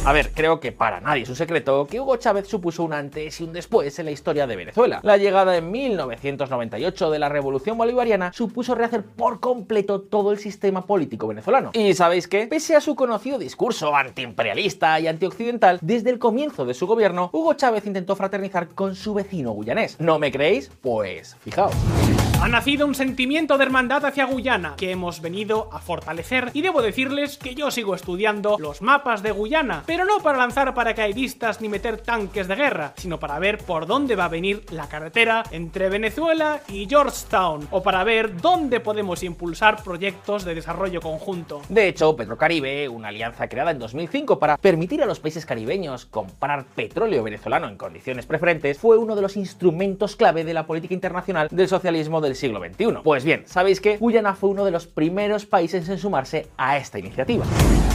A 0.02 0.12
ver, 0.12 0.32
creo 0.32 0.60
que 0.60 0.72
para 0.72 0.98
nadie 0.98 1.24
es 1.24 1.28
un 1.28 1.36
secreto 1.36 1.86
que 1.86 2.00
Hugo 2.00 2.16
Chávez 2.16 2.48
supuso 2.48 2.82
un 2.84 2.94
antes 2.94 3.38
y 3.38 3.44
un 3.44 3.52
después 3.52 3.98
en 3.98 4.06
la 4.06 4.10
historia 4.10 4.46
de 4.46 4.56
Venezuela. 4.56 5.00
La 5.02 5.18
llegada 5.18 5.58
en 5.58 5.70
1998 5.70 7.10
de 7.10 7.18
la 7.18 7.28
revolución 7.28 7.76
bolivariana 7.76 8.32
supuso 8.32 8.74
rehacer 8.74 9.04
por 9.04 9.40
completo 9.40 10.00
todo 10.00 10.32
el 10.32 10.38
sistema 10.38 10.86
político 10.86 11.26
venezolano. 11.26 11.72
¿Y 11.74 11.92
sabéis 11.92 12.28
qué? 12.28 12.46
Pese 12.46 12.76
a 12.76 12.80
su 12.80 12.94
conocido 12.94 13.38
discurso 13.38 13.94
antiimperialista 13.94 14.98
y 15.00 15.06
antioccidental, 15.06 15.78
desde 15.82 16.08
el 16.08 16.18
comienzo 16.18 16.64
de 16.64 16.72
su 16.72 16.86
gobierno, 16.86 17.28
Hugo 17.34 17.52
Chávez 17.52 17.86
intentó 17.86 18.16
fraternizar 18.16 18.68
con 18.68 18.94
su 18.94 19.12
vecino 19.12 19.52
guyanés. 19.52 20.00
¿No 20.00 20.18
me 20.18 20.32
creéis? 20.32 20.70
Pues 20.80 21.36
fijaos. 21.44 21.74
Ha 22.42 22.48
nacido 22.48 22.86
un 22.86 22.94
sentimiento 22.94 23.58
de 23.58 23.64
hermandad 23.64 24.02
hacia 24.06 24.24
Guyana 24.24 24.72
que 24.78 24.92
hemos 24.92 25.20
venido 25.20 25.68
a 25.74 25.78
fortalecer 25.78 26.50
y 26.54 26.62
debo 26.62 26.80
decirles 26.80 27.36
que 27.36 27.54
yo 27.54 27.70
sigo 27.70 27.94
estudiando 27.94 28.56
los 28.58 28.80
mapas 28.80 29.22
de 29.22 29.30
Guyana, 29.30 29.82
pero 29.90 30.04
no 30.04 30.20
para 30.20 30.38
lanzar 30.38 30.72
paracaidistas 30.72 31.60
ni 31.60 31.68
meter 31.68 31.96
tanques 31.98 32.46
de 32.46 32.54
guerra, 32.54 32.92
sino 32.96 33.18
para 33.18 33.40
ver 33.40 33.58
por 33.58 33.88
dónde 33.88 34.14
va 34.14 34.26
a 34.26 34.28
venir 34.28 34.64
la 34.70 34.88
carretera 34.88 35.42
entre 35.50 35.88
Venezuela 35.88 36.60
y 36.68 36.86
Georgetown, 36.88 37.66
o 37.72 37.82
para 37.82 38.04
ver 38.04 38.40
dónde 38.40 38.78
podemos 38.78 39.24
impulsar 39.24 39.82
proyectos 39.82 40.44
de 40.44 40.54
desarrollo 40.54 41.00
conjunto. 41.00 41.62
De 41.68 41.88
hecho, 41.88 42.14
Petrocaribe, 42.14 42.88
una 42.88 43.08
alianza 43.08 43.48
creada 43.48 43.72
en 43.72 43.80
2005 43.80 44.38
para 44.38 44.58
permitir 44.58 45.02
a 45.02 45.06
los 45.06 45.18
países 45.18 45.44
caribeños 45.44 46.06
comprar 46.06 46.66
petróleo 46.66 47.24
venezolano 47.24 47.66
en 47.66 47.76
condiciones 47.76 48.26
preferentes, 48.26 48.78
fue 48.78 48.96
uno 48.96 49.16
de 49.16 49.22
los 49.22 49.36
instrumentos 49.36 50.14
clave 50.14 50.44
de 50.44 50.54
la 50.54 50.68
política 50.68 50.94
internacional 50.94 51.48
del 51.50 51.66
socialismo 51.66 52.20
del 52.20 52.36
siglo 52.36 52.60
XXI. 52.60 52.98
Pues 53.02 53.24
bien, 53.24 53.42
sabéis 53.46 53.80
que 53.80 53.96
Guyana 53.96 54.36
fue 54.36 54.50
uno 54.50 54.64
de 54.64 54.70
los 54.70 54.86
primeros 54.86 55.46
países 55.46 55.88
en 55.88 55.98
sumarse 55.98 56.46
a 56.56 56.76
esta 56.76 57.00
iniciativa. 57.00 57.44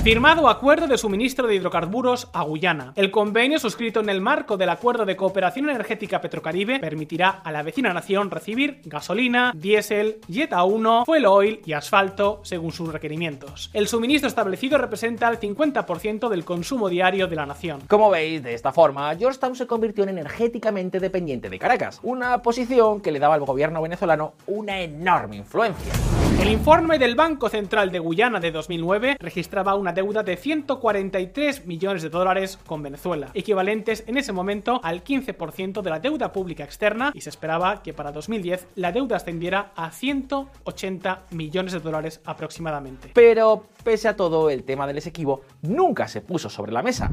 Firmado 0.06 0.50
acuerdo 0.50 0.86
de 0.86 1.00
suministro 1.00 1.48
de 1.48 1.56
hidrocarburos 1.56 2.30
a 2.32 2.44
Guyana. 2.44 2.94
El 2.96 3.10
convenio 3.10 3.58
suscrito 3.58 4.02
en 4.02 4.10
el 4.10 4.22
marco 4.22 4.56
del 4.56 4.70
Acuerdo 4.70 5.04
de 5.04 5.16
Cooperación 5.16 5.68
Energética 5.68 6.22
Petrocaribe 6.22 6.80
permitirá 6.80 7.30
a 7.30 7.52
la 7.52 7.64
vecina 7.64 7.92
nación 7.92 8.30
recibir 8.30 8.82
gasolina, 8.86 9.52
diésel, 9.56 10.20
jet 10.28 10.52
A1, 10.52 11.08
fuel 11.08 11.26
oil 11.26 11.62
y 11.66 11.74
asfalto 11.74 12.42
según 12.44 12.72
sus 12.72 12.94
requerimientos. 12.94 13.72
El 13.74 13.88
suministro 13.88 14.28
establecido 14.28 14.78
representa 14.78 15.28
el 15.28 15.40
50% 15.40 16.30
del 16.30 16.46
consumo 16.46 16.88
diario 16.88 17.26
de 17.26 17.38
la 17.38 17.48
nación. 17.48 17.82
Como 17.88 18.12
veis, 18.12 18.44
de 18.44 18.54
esta 18.54 18.72
forma, 18.72 19.16
Georgetown 19.16 19.56
se 19.56 19.66
convirtió 19.66 20.04
en 20.04 20.12
energéticamente 20.12 21.00
dependiente 21.00 21.50
de 21.50 21.58
Caracas, 21.58 22.00
una 22.04 22.44
posición 22.44 23.02
que 23.02 23.12
le 23.12 23.18
daba 23.18 23.34
al 23.34 23.44
gobierno 23.44 23.82
venezolano 23.82 24.36
una 24.46 24.82
enorme 24.82 25.38
influencia. 25.38 25.94
El 26.40 26.52
informe 26.52 27.00
del 27.00 27.16
Banco 27.16 27.50
Central 27.50 27.92
de 27.92 28.00
Guyana 28.00 28.40
de 28.40 28.52
2009 28.52 29.18
registraba 29.20 29.76
una 29.76 29.94
deuda 29.94 30.22
de 30.22 30.38
143 30.38 31.66
millones 31.66 32.04
de 32.04 32.10
dólares 32.10 32.60
con 32.66 32.84
Venezuela, 32.84 33.30
equivalentes 33.34 34.04
en 34.06 34.18
ese 34.18 34.32
momento 34.32 34.80
al 34.84 35.04
15% 35.04 35.82
de 35.82 35.90
la 35.90 36.00
deuda 36.00 36.32
pública 36.32 36.64
externa 36.64 37.12
y 37.14 37.22
se 37.22 37.30
esperaba 37.30 37.82
que 37.82 37.94
para 37.94 38.12
2010 38.12 38.68
la 38.76 38.92
deuda 38.92 39.16
ascendiera 39.16 39.72
a 39.76 39.92
180 39.92 41.24
millones 41.32 41.74
de 41.74 41.80
dólares 41.80 42.22
aproximadamente. 42.26 43.12
Pero, 43.14 43.66
pese 43.84 44.08
a 44.08 44.16
todo, 44.16 44.50
el 44.50 44.64
tema 44.64 44.86
del 44.86 45.00
Esequibo 45.00 45.42
nunca 45.62 46.08
se 46.08 46.22
puso 46.22 46.50
sobre 46.50 46.72
la 46.72 46.84
mesa. 46.84 47.12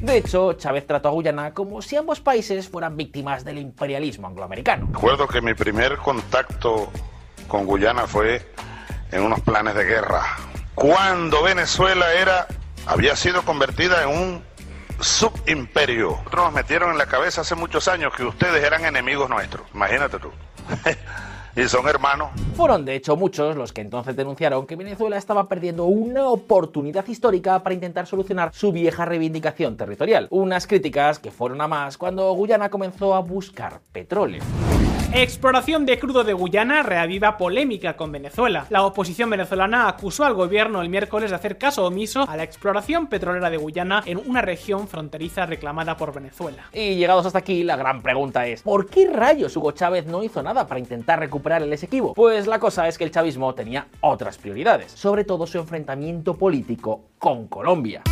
De 0.00 0.16
hecho, 0.16 0.54
Chávez 0.54 0.86
trató 0.86 1.08
a 1.08 1.12
Guyana 1.12 1.52
como 1.52 1.82
si 1.82 1.96
ambos 1.96 2.20
países 2.20 2.68
fueran 2.68 2.96
víctimas 2.96 3.44
del 3.44 3.58
imperialismo 3.58 4.26
angloamericano. 4.26 4.88
Recuerdo 4.92 5.28
que 5.28 5.42
mi 5.42 5.54
primer 5.54 5.98
contacto 5.98 6.90
con 7.46 7.66
Guyana 7.66 8.06
fue 8.06 8.40
en 9.12 9.22
unos 9.22 9.40
planes 9.40 9.74
de 9.74 9.84
guerra, 9.84 10.22
cuando 10.74 11.42
Venezuela 11.42 12.14
era, 12.14 12.46
había 12.86 13.14
sido 13.16 13.42
convertida 13.42 14.04
en 14.04 14.08
un 14.08 14.44
subimperio. 15.00 16.10
Nosotros 16.10 16.44
nos 16.44 16.52
metieron 16.54 16.92
en 16.92 16.98
la 16.98 17.06
cabeza 17.06 17.42
hace 17.42 17.54
muchos 17.54 17.88
años 17.88 18.14
que 18.14 18.24
ustedes 18.24 18.64
eran 18.64 18.84
enemigos 18.84 19.28
nuestros, 19.28 19.66
imagínate 19.74 20.18
tú. 20.18 20.30
y 21.56 21.64
son 21.68 21.88
hermanos. 21.88 22.30
Fueron 22.54 22.84
de 22.84 22.94
hecho 22.94 23.16
muchos 23.16 23.56
los 23.56 23.72
que 23.72 23.80
entonces 23.80 24.16
denunciaron 24.16 24.66
que 24.66 24.76
Venezuela 24.76 25.16
estaba 25.16 25.48
perdiendo 25.48 25.84
una 25.84 26.28
oportunidad 26.28 27.06
histórica 27.06 27.62
para 27.62 27.74
intentar 27.74 28.06
solucionar 28.06 28.50
su 28.54 28.72
vieja 28.72 29.04
reivindicación 29.04 29.76
territorial. 29.76 30.28
Unas 30.30 30.66
críticas 30.66 31.18
que 31.18 31.30
fueron 31.30 31.60
a 31.60 31.68
más 31.68 31.96
cuando 31.98 32.32
Guyana 32.32 32.70
comenzó 32.70 33.14
a 33.14 33.20
buscar 33.20 33.80
petróleo. 33.92 34.42
Exploración 35.12 35.86
de 35.86 35.98
crudo 35.98 36.22
de 36.22 36.34
Guyana 36.34 36.84
reaviva 36.84 37.36
polémica 37.36 37.96
con 37.96 38.12
Venezuela. 38.12 38.66
La 38.70 38.84
oposición 38.84 39.28
venezolana 39.28 39.88
acusó 39.88 40.24
al 40.24 40.34
gobierno 40.34 40.82
el 40.82 40.88
miércoles 40.88 41.30
de 41.30 41.36
hacer 41.36 41.58
caso 41.58 41.84
omiso 41.84 42.28
a 42.28 42.36
la 42.36 42.44
exploración 42.44 43.08
petrolera 43.08 43.50
de 43.50 43.56
Guyana 43.56 44.04
en 44.06 44.18
una 44.18 44.40
región 44.40 44.86
fronteriza 44.86 45.46
reclamada 45.46 45.96
por 45.96 46.14
Venezuela. 46.14 46.66
Y 46.72 46.94
llegados 46.94 47.26
hasta 47.26 47.40
aquí, 47.40 47.64
la 47.64 47.74
gran 47.74 48.02
pregunta 48.02 48.46
es, 48.46 48.62
¿por 48.62 48.86
qué 48.86 49.10
rayos 49.12 49.56
Hugo 49.56 49.72
Chávez 49.72 50.06
no 50.06 50.22
hizo 50.22 50.44
nada 50.44 50.68
para 50.68 50.78
intentar 50.78 51.18
recuperar 51.18 51.39
el 51.62 51.72
Esequibo? 51.72 52.14
Pues 52.14 52.46
la 52.46 52.58
cosa 52.58 52.88
es 52.88 52.98
que 52.98 53.04
el 53.04 53.10
chavismo 53.10 53.54
tenía 53.54 53.88
otras 54.00 54.38
prioridades, 54.38 54.92
sobre 54.92 55.24
todo 55.24 55.46
su 55.46 55.58
enfrentamiento 55.58 56.36
político 56.36 57.02
con 57.18 57.48
Colombia. 57.48 58.02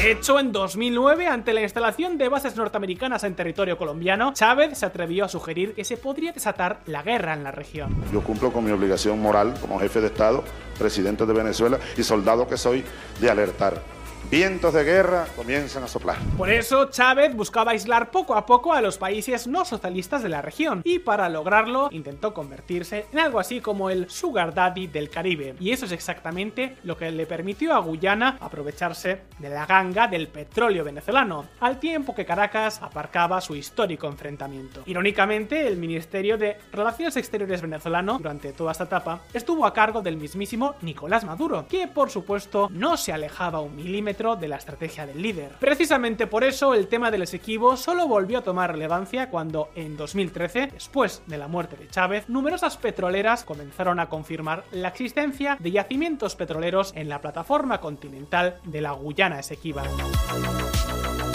De 0.00 0.12
hecho, 0.12 0.40
en 0.40 0.50
2009, 0.50 1.26
ante 1.26 1.52
la 1.52 1.60
instalación 1.60 2.16
de 2.16 2.30
bases 2.30 2.56
norteamericanas 2.56 3.22
en 3.24 3.34
territorio 3.34 3.76
colombiano, 3.76 4.32
Chávez 4.32 4.78
se 4.78 4.86
atrevió 4.86 5.26
a 5.26 5.28
sugerir 5.28 5.74
que 5.74 5.84
se 5.84 5.98
podría 5.98 6.32
desatar 6.32 6.80
la 6.86 7.02
guerra 7.02 7.34
en 7.34 7.44
la 7.44 7.50
región. 7.50 7.94
Yo 8.10 8.22
cumplo 8.22 8.50
con 8.50 8.64
mi 8.64 8.70
obligación 8.70 9.20
moral 9.20 9.52
como 9.60 9.78
jefe 9.78 10.00
de 10.00 10.06
Estado, 10.06 10.42
presidente 10.78 11.26
de 11.26 11.34
Venezuela 11.34 11.78
y 11.98 12.02
soldado 12.02 12.48
que 12.48 12.56
soy 12.56 12.82
de 13.20 13.30
alertar 13.30 13.82
vientos 14.30 14.72
de 14.72 14.84
guerra 14.84 15.26
comienzan 15.34 15.82
a 15.82 15.88
soplar. 15.88 16.16
Por 16.38 16.50
eso 16.50 16.88
Chávez 16.88 17.34
buscaba 17.34 17.72
aislar 17.72 18.12
poco 18.12 18.36
a 18.36 18.46
poco 18.46 18.72
a 18.72 18.80
los 18.80 18.96
países 18.96 19.48
no 19.48 19.64
socialistas 19.64 20.22
de 20.22 20.28
la 20.28 20.40
región 20.40 20.82
y 20.84 21.00
para 21.00 21.28
lograrlo 21.28 21.88
intentó 21.90 22.32
convertirse 22.32 23.06
en 23.12 23.18
algo 23.18 23.40
así 23.40 23.60
como 23.60 23.90
el 23.90 24.08
sugar 24.08 24.54
daddy 24.54 24.86
del 24.86 25.10
Caribe. 25.10 25.56
Y 25.58 25.72
eso 25.72 25.86
es 25.86 25.92
exactamente 25.92 26.76
lo 26.84 26.96
que 26.96 27.10
le 27.10 27.26
permitió 27.26 27.74
a 27.74 27.80
Guyana 27.80 28.38
aprovecharse 28.40 29.22
de 29.40 29.50
la 29.50 29.66
ganga 29.66 30.06
del 30.06 30.28
petróleo 30.28 30.84
venezolano, 30.84 31.46
al 31.58 31.80
tiempo 31.80 32.14
que 32.14 32.24
Caracas 32.24 32.80
aparcaba 32.82 33.40
su 33.40 33.56
histórico 33.56 34.06
enfrentamiento. 34.06 34.82
Irónicamente, 34.86 35.66
el 35.66 35.76
Ministerio 35.76 36.38
de 36.38 36.56
Relaciones 36.70 37.16
Exteriores 37.16 37.62
venezolano 37.62 38.18
durante 38.18 38.52
toda 38.52 38.70
esta 38.70 38.84
etapa 38.84 39.22
estuvo 39.34 39.66
a 39.66 39.72
cargo 39.72 40.02
del 40.02 40.16
mismísimo 40.16 40.76
Nicolás 40.82 41.24
Maduro, 41.24 41.66
que 41.68 41.88
por 41.88 42.10
supuesto 42.10 42.68
no 42.70 42.96
se 42.96 43.12
alejaba 43.12 43.60
un 43.60 43.74
milímetro 43.74 44.19
de 44.20 44.48
la 44.48 44.56
estrategia 44.56 45.06
del 45.06 45.22
líder. 45.22 45.52
Precisamente 45.58 46.26
por 46.26 46.44
eso 46.44 46.74
el 46.74 46.88
tema 46.88 47.10
del 47.10 47.22
Esequibo 47.22 47.76
solo 47.76 48.06
volvió 48.06 48.38
a 48.38 48.42
tomar 48.42 48.70
relevancia 48.70 49.30
cuando 49.30 49.70
en 49.74 49.96
2013, 49.96 50.68
después 50.74 51.22
de 51.26 51.38
la 51.38 51.48
muerte 51.48 51.76
de 51.76 51.88
Chávez, 51.88 52.28
numerosas 52.28 52.76
petroleras 52.76 53.44
comenzaron 53.44 53.98
a 53.98 54.10
confirmar 54.10 54.64
la 54.72 54.88
existencia 54.88 55.56
de 55.58 55.70
yacimientos 55.70 56.36
petroleros 56.36 56.92
en 56.94 57.08
la 57.08 57.22
plataforma 57.22 57.80
continental 57.80 58.60
de 58.64 58.82
la 58.82 58.92
Guyana 58.92 59.40
Esequiba. 59.40 59.84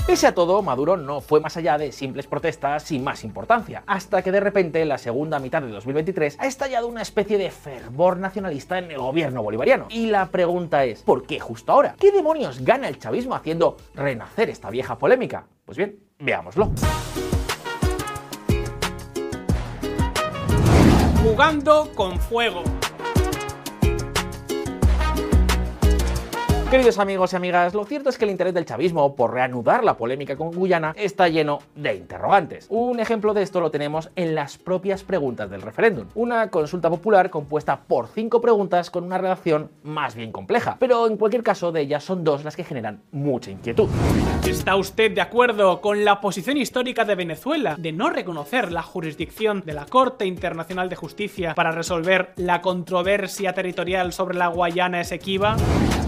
Pese 0.08 0.28
a 0.28 0.36
todo, 0.36 0.62
Maduro 0.62 0.98
no 0.98 1.20
fue 1.20 1.40
más 1.40 1.58
allá 1.58 1.80
de 1.80 1.92
simples 1.92 2.28
protestas 2.28 2.84
sin 2.84 3.04
más 3.04 3.24
importancia, 3.24 3.82
hasta 3.88 4.22
que 4.22 4.32
de 4.32 4.40
repente 4.40 4.80
en 4.80 4.90
la 4.90 5.00
segunda 5.00 5.40
mitad 5.40 5.64
de 5.64 5.70
2023 5.70 6.38
ha 6.40 6.46
estallado 6.46 6.88
una 6.88 7.02
especie 7.02 7.40
de 7.40 7.50
fervor 7.50 8.18
nacionalista 8.18 8.78
en 8.78 8.92
el 8.92 9.00
gobierno 9.00 9.42
bolivariano. 9.42 9.88
Y 9.90 10.06
la 10.06 10.28
pregunta 10.28 10.86
es, 10.86 11.02
¿por 11.02 11.26
qué 11.26 11.40
justo 11.40 11.72
ahora? 11.72 11.96
¿Qué 12.00 12.12
demonios 12.12 12.64
gana 12.64 12.88
el 12.88 13.00
chavismo 13.00 13.34
haciendo 13.34 13.78
renacer 13.96 14.52
esta 14.52 14.70
vieja 14.70 14.96
polémica? 14.96 15.48
Pues 15.66 15.76
bien, 15.76 15.98
veámoslo. 16.20 16.70
Jugando 21.24 21.90
con 21.96 22.20
fuego. 22.20 22.62
Queridos 26.70 26.98
amigos 26.98 27.32
y 27.32 27.36
amigas, 27.36 27.76
lo 27.76 27.86
cierto 27.86 28.10
es 28.10 28.18
que 28.18 28.26
el 28.26 28.32
interés 28.32 28.54
del 28.54 28.66
chavismo 28.66 29.16
por 29.16 29.32
reanudar 29.32 29.84
la 29.84 29.96
polémica 29.96 30.36
con 30.36 30.50
Guyana 30.52 30.96
está 30.98 31.30
lleno 31.30 31.60
de 31.76 31.94
interrogantes. 31.94 32.66
Un 32.70 33.00
ejemplo 33.00 33.36
de 33.36 33.44
esto 33.44 33.62
lo 33.62 33.70
tenemos 33.70 34.10
en 34.16 34.34
las 34.34 34.58
propias 34.58 35.04
preguntas 35.04 35.50
del 35.52 35.62
referéndum, 35.62 36.08
una 36.16 36.50
consulta 36.50 36.90
popular 36.90 37.30
compuesta 37.30 37.80
por 37.80 38.08
cinco 38.08 38.42
preguntas 38.42 38.90
con 38.90 39.04
una 39.04 39.20
redacción 39.20 39.70
más 39.84 40.16
bien 40.16 40.32
compleja, 40.32 40.76
pero 40.80 41.06
en 41.06 41.18
cualquier 41.18 41.44
caso 41.44 41.72
de 41.72 41.82
ellas 41.82 42.04
son 42.04 42.24
dos 42.24 42.44
las 42.44 42.56
que 42.56 42.64
generan 42.64 43.04
mucha 43.12 43.52
inquietud. 43.52 43.88
¿Está 44.46 44.76
usted 44.76 45.12
de 45.12 45.22
acuerdo 45.22 45.82
con 45.82 46.04
la 46.04 46.20
posición 46.20 46.58
histórica 46.58 47.06
de 47.06 47.14
Venezuela 47.14 47.76
de 47.78 47.92
no 47.92 48.10
reconocer 48.10 48.72
la 48.72 48.82
jurisdicción 48.82 49.62
de 49.66 49.74
la 49.74 49.86
Corte 49.86 50.26
Internacional 50.26 50.90
de 50.90 50.96
Justicia 50.96 51.54
para 51.54 51.72
resolver 51.72 52.34
la 52.38 52.62
controversia 52.62 53.54
territorial 53.54 54.14
sobre 54.14 54.36
la 54.36 54.48
Guayana 54.48 55.02
Esequiba? 55.02 55.56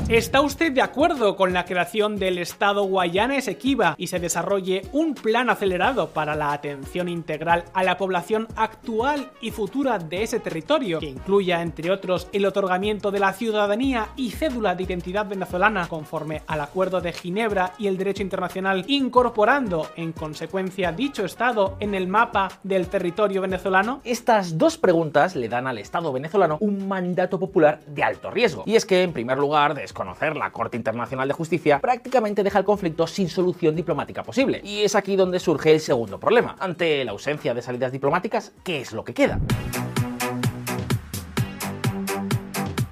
¿Está 0.10 0.40
usted 0.40 0.72
de 0.72 0.82
acuerdo 0.82 1.36
con 1.36 1.52
la 1.52 1.66
creación 1.66 2.16
del 2.16 2.38
Estado 2.38 2.84
Guayana 2.84 3.36
Esequiba 3.36 3.94
y 3.98 4.08
se 4.08 4.22
desarrolle 4.22 4.84
un 4.94 5.14
plan 5.14 5.50
acelerado 5.50 6.12
para 6.12 6.34
la 6.34 6.54
atención 6.54 7.10
integral 7.10 7.66
a 7.74 7.84
la 7.84 7.98
población 7.98 8.48
actual 8.56 9.30
y 9.42 9.52
futura 9.52 10.00
de 10.00 10.24
ese 10.24 10.40
territorio, 10.40 11.00
que 11.00 11.10
incluya, 11.10 11.62
entre 11.62 11.92
otros, 11.92 12.30
el 12.32 12.46
otorgamiento 12.46 13.12
de 13.12 13.20
la 13.20 13.34
ciudadanía 13.34 14.08
y 14.16 14.32
cédula 14.32 14.76
de 14.76 14.84
identidad 14.84 15.28
venezolana 15.28 15.90
conforme 15.90 16.42
al 16.48 16.62
Acuerdo 16.62 17.02
de 17.02 17.12
Ginebra 17.12 17.74
y 17.78 17.88
el 17.88 17.98
derecho 17.98 18.24
internacional, 18.24 18.86
incorporando 18.88 19.90
en 19.98 20.14
consecuencia 20.14 20.94
dicho 20.94 21.26
Estado 21.26 21.76
en 21.82 21.94
el 21.94 22.08
mapa 22.08 22.48
del 22.64 22.88
territorio 22.88 23.42
venezolano? 23.42 24.00
Estas 24.06 24.58
dos 24.58 24.78
preguntas 24.78 25.36
le 25.36 25.50
dan 25.50 25.68
al 25.68 25.80
Estado 25.80 26.14
venezolano 26.14 26.60
un 26.62 26.88
mandato 26.88 27.38
popular 27.38 27.82
de 27.88 28.04
alto 28.04 28.32
riesgo. 28.32 28.64
Y 28.66 28.78
es 28.78 28.86
que, 28.86 29.04
en 29.04 29.12
primer 29.12 29.38
lugar, 29.38 29.76
desconocer 29.98 30.38
la 30.38 30.52
Corte 30.52 30.78
Internacional 30.78 31.28
de 31.28 31.34
Justicia, 31.34 31.80
prácticamente 31.80 32.44
deja 32.44 32.60
el 32.60 32.66
conflicto 32.66 33.08
sin 33.08 33.30
solución 33.30 33.76
diplomática 33.76 34.22
posible. 34.22 34.62
Y 34.64 34.84
es 34.84 34.94
aquí 34.94 35.16
donde 35.16 35.40
surge 35.40 35.72
el 35.72 35.80
segundo 35.80 36.20
problema. 36.20 36.56
Ante 36.60 37.04
la 37.04 37.12
ausencia 37.12 37.56
de 37.56 37.64
salidas 37.64 37.92
diplomáticas, 37.92 38.54
¿qué 38.64 38.80
es 38.80 38.94
lo 38.94 39.04
que 39.04 39.16
queda? 39.16 39.40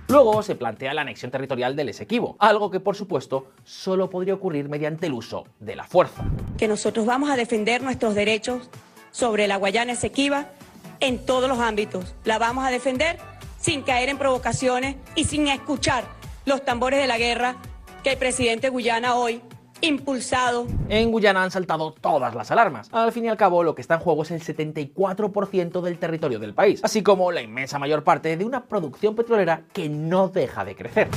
Luego 0.07 0.41
se 0.41 0.55
plantea 0.55 0.95
la 0.95 1.01
anexión 1.01 1.29
territorial 1.29 1.75
del 1.75 1.89
Esequibo, 1.89 2.37
algo 2.39 2.71
que 2.71 2.79
por 2.79 2.95
supuesto 2.95 3.51
solo 3.63 4.09
podría 4.09 4.33
ocurrir 4.33 4.67
mediante 4.67 5.05
el 5.05 5.13
uso 5.13 5.45
de 5.59 5.75
la 5.75 5.83
fuerza. 5.83 6.23
Que 6.57 6.67
nosotros 6.67 7.05
vamos 7.05 7.29
a 7.29 7.35
defender 7.35 7.83
nuestros 7.83 8.15
derechos 8.15 8.71
sobre 9.11 9.47
la 9.47 9.57
Guayana 9.57 9.91
Esequiba 9.91 10.47
en 11.01 11.23
todos 11.23 11.47
los 11.47 11.59
ámbitos. 11.59 12.15
La 12.23 12.39
vamos 12.39 12.65
a 12.65 12.71
defender 12.71 13.19
sin 13.59 13.83
caer 13.83 14.09
en 14.09 14.17
provocaciones 14.17 14.95
y 15.15 15.25
sin 15.25 15.47
escuchar 15.47 16.05
los 16.45 16.63
tambores 16.63 16.99
de 16.99 17.07
la 17.07 17.17
guerra 17.17 17.55
que 18.03 18.11
el 18.11 18.17
presidente 18.17 18.69
Guyana 18.69 19.15
hoy 19.15 19.41
impulsado. 19.81 20.67
En 20.89 21.11
Guyana 21.11 21.43
han 21.43 21.51
saltado 21.51 21.93
todas 21.93 22.35
las 22.35 22.51
alarmas. 22.51 22.89
Al 22.91 23.11
fin 23.11 23.25
y 23.25 23.29
al 23.29 23.37
cabo, 23.37 23.63
lo 23.63 23.75
que 23.75 23.81
está 23.81 23.95
en 23.95 23.99
juego 24.01 24.23
es 24.23 24.31
el 24.31 24.41
74% 24.41 25.81
del 25.81 25.97
territorio 25.97 26.39
del 26.39 26.53
país, 26.53 26.81
así 26.83 27.03
como 27.03 27.31
la 27.31 27.41
inmensa 27.41 27.79
mayor 27.79 28.03
parte 28.03 28.37
de 28.37 28.45
una 28.45 28.65
producción 28.65 29.15
petrolera 29.15 29.63
que 29.73 29.89
no 29.89 30.29
deja 30.29 30.65
de 30.65 30.75
crecer. 30.75 31.09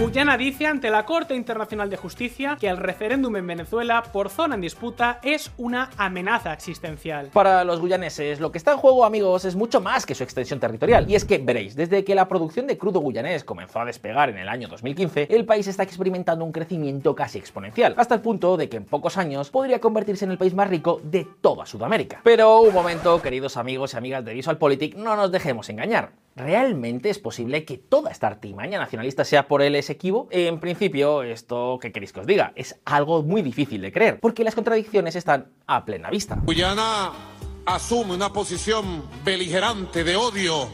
Guyana 0.00 0.36
dice 0.36 0.64
ante 0.64 0.90
la 0.90 1.04
Corte 1.04 1.34
Internacional 1.34 1.90
de 1.90 1.96
Justicia 1.96 2.56
que 2.60 2.68
el 2.68 2.76
referéndum 2.76 3.34
en 3.34 3.48
Venezuela 3.48 4.04
por 4.12 4.30
zona 4.30 4.54
en 4.54 4.60
disputa 4.60 5.18
es 5.24 5.50
una 5.58 5.90
amenaza 5.96 6.52
existencial. 6.52 7.30
Para 7.32 7.64
los 7.64 7.80
guyaneses, 7.80 8.38
lo 8.38 8.52
que 8.52 8.58
está 8.58 8.70
en 8.70 8.78
juego, 8.78 9.04
amigos, 9.04 9.44
es 9.44 9.56
mucho 9.56 9.80
más 9.80 10.06
que 10.06 10.14
su 10.14 10.22
extensión 10.22 10.60
territorial. 10.60 11.10
Y 11.10 11.16
es 11.16 11.24
que, 11.24 11.38
veréis, 11.38 11.74
desde 11.74 12.04
que 12.04 12.14
la 12.14 12.28
producción 12.28 12.68
de 12.68 12.78
crudo 12.78 13.00
guyanés 13.00 13.42
comenzó 13.42 13.80
a 13.80 13.84
despegar 13.84 14.30
en 14.30 14.38
el 14.38 14.48
año 14.48 14.68
2015, 14.68 15.34
el 15.34 15.44
país 15.44 15.66
está 15.66 15.82
experimentando 15.82 16.44
un 16.44 16.52
crecimiento 16.52 17.16
casi 17.16 17.38
exponencial, 17.38 17.77
hasta 17.84 18.14
el 18.14 18.20
punto 18.20 18.56
de 18.56 18.68
que 18.68 18.76
en 18.76 18.84
pocos 18.84 19.16
años 19.16 19.50
podría 19.50 19.80
convertirse 19.80 20.24
en 20.24 20.32
el 20.32 20.38
país 20.38 20.54
más 20.54 20.68
rico 20.68 21.00
de 21.04 21.26
toda 21.40 21.66
Sudamérica. 21.66 22.20
Pero 22.24 22.60
un 22.60 22.74
momento, 22.74 23.20
queridos 23.22 23.56
amigos 23.56 23.94
y 23.94 23.96
amigas 23.96 24.24
de 24.24 24.34
VisualPolitik, 24.34 24.96
no 24.96 25.16
nos 25.16 25.30
dejemos 25.30 25.68
engañar. 25.68 26.12
¿Realmente 26.34 27.10
es 27.10 27.18
posible 27.18 27.64
que 27.64 27.78
toda 27.78 28.10
esta 28.10 28.26
artimaña 28.26 28.78
nacionalista 28.78 29.24
sea 29.24 29.48
por 29.48 29.62
el 29.62 29.74
Esequibo? 29.74 30.28
En 30.30 30.60
principio, 30.60 31.22
esto, 31.22 31.78
¿qué 31.80 31.92
queréis 31.92 32.12
que 32.12 32.20
os 32.20 32.26
diga? 32.26 32.52
Es 32.54 32.76
algo 32.84 33.22
muy 33.22 33.42
difícil 33.42 33.80
de 33.80 33.92
creer, 33.92 34.20
porque 34.20 34.44
las 34.44 34.54
contradicciones 34.54 35.16
están 35.16 35.48
a 35.66 35.84
plena 35.84 36.10
vista. 36.10 36.38
Guyana 36.44 37.12
asume 37.66 38.14
una 38.14 38.32
posición 38.32 39.02
beligerante 39.24 40.04
de 40.04 40.16
odio 40.16 40.68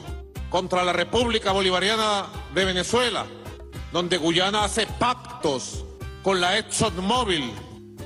contra 0.48 0.84
la 0.84 0.92
República 0.92 1.52
Bolivariana 1.52 2.26
de 2.54 2.64
Venezuela, 2.64 3.26
donde 3.92 4.18
Guyana 4.18 4.64
hace 4.64 4.86
pactos 4.86 5.84
con 6.24 6.40
la 6.40 6.56
ExxonMobil, 6.56 7.52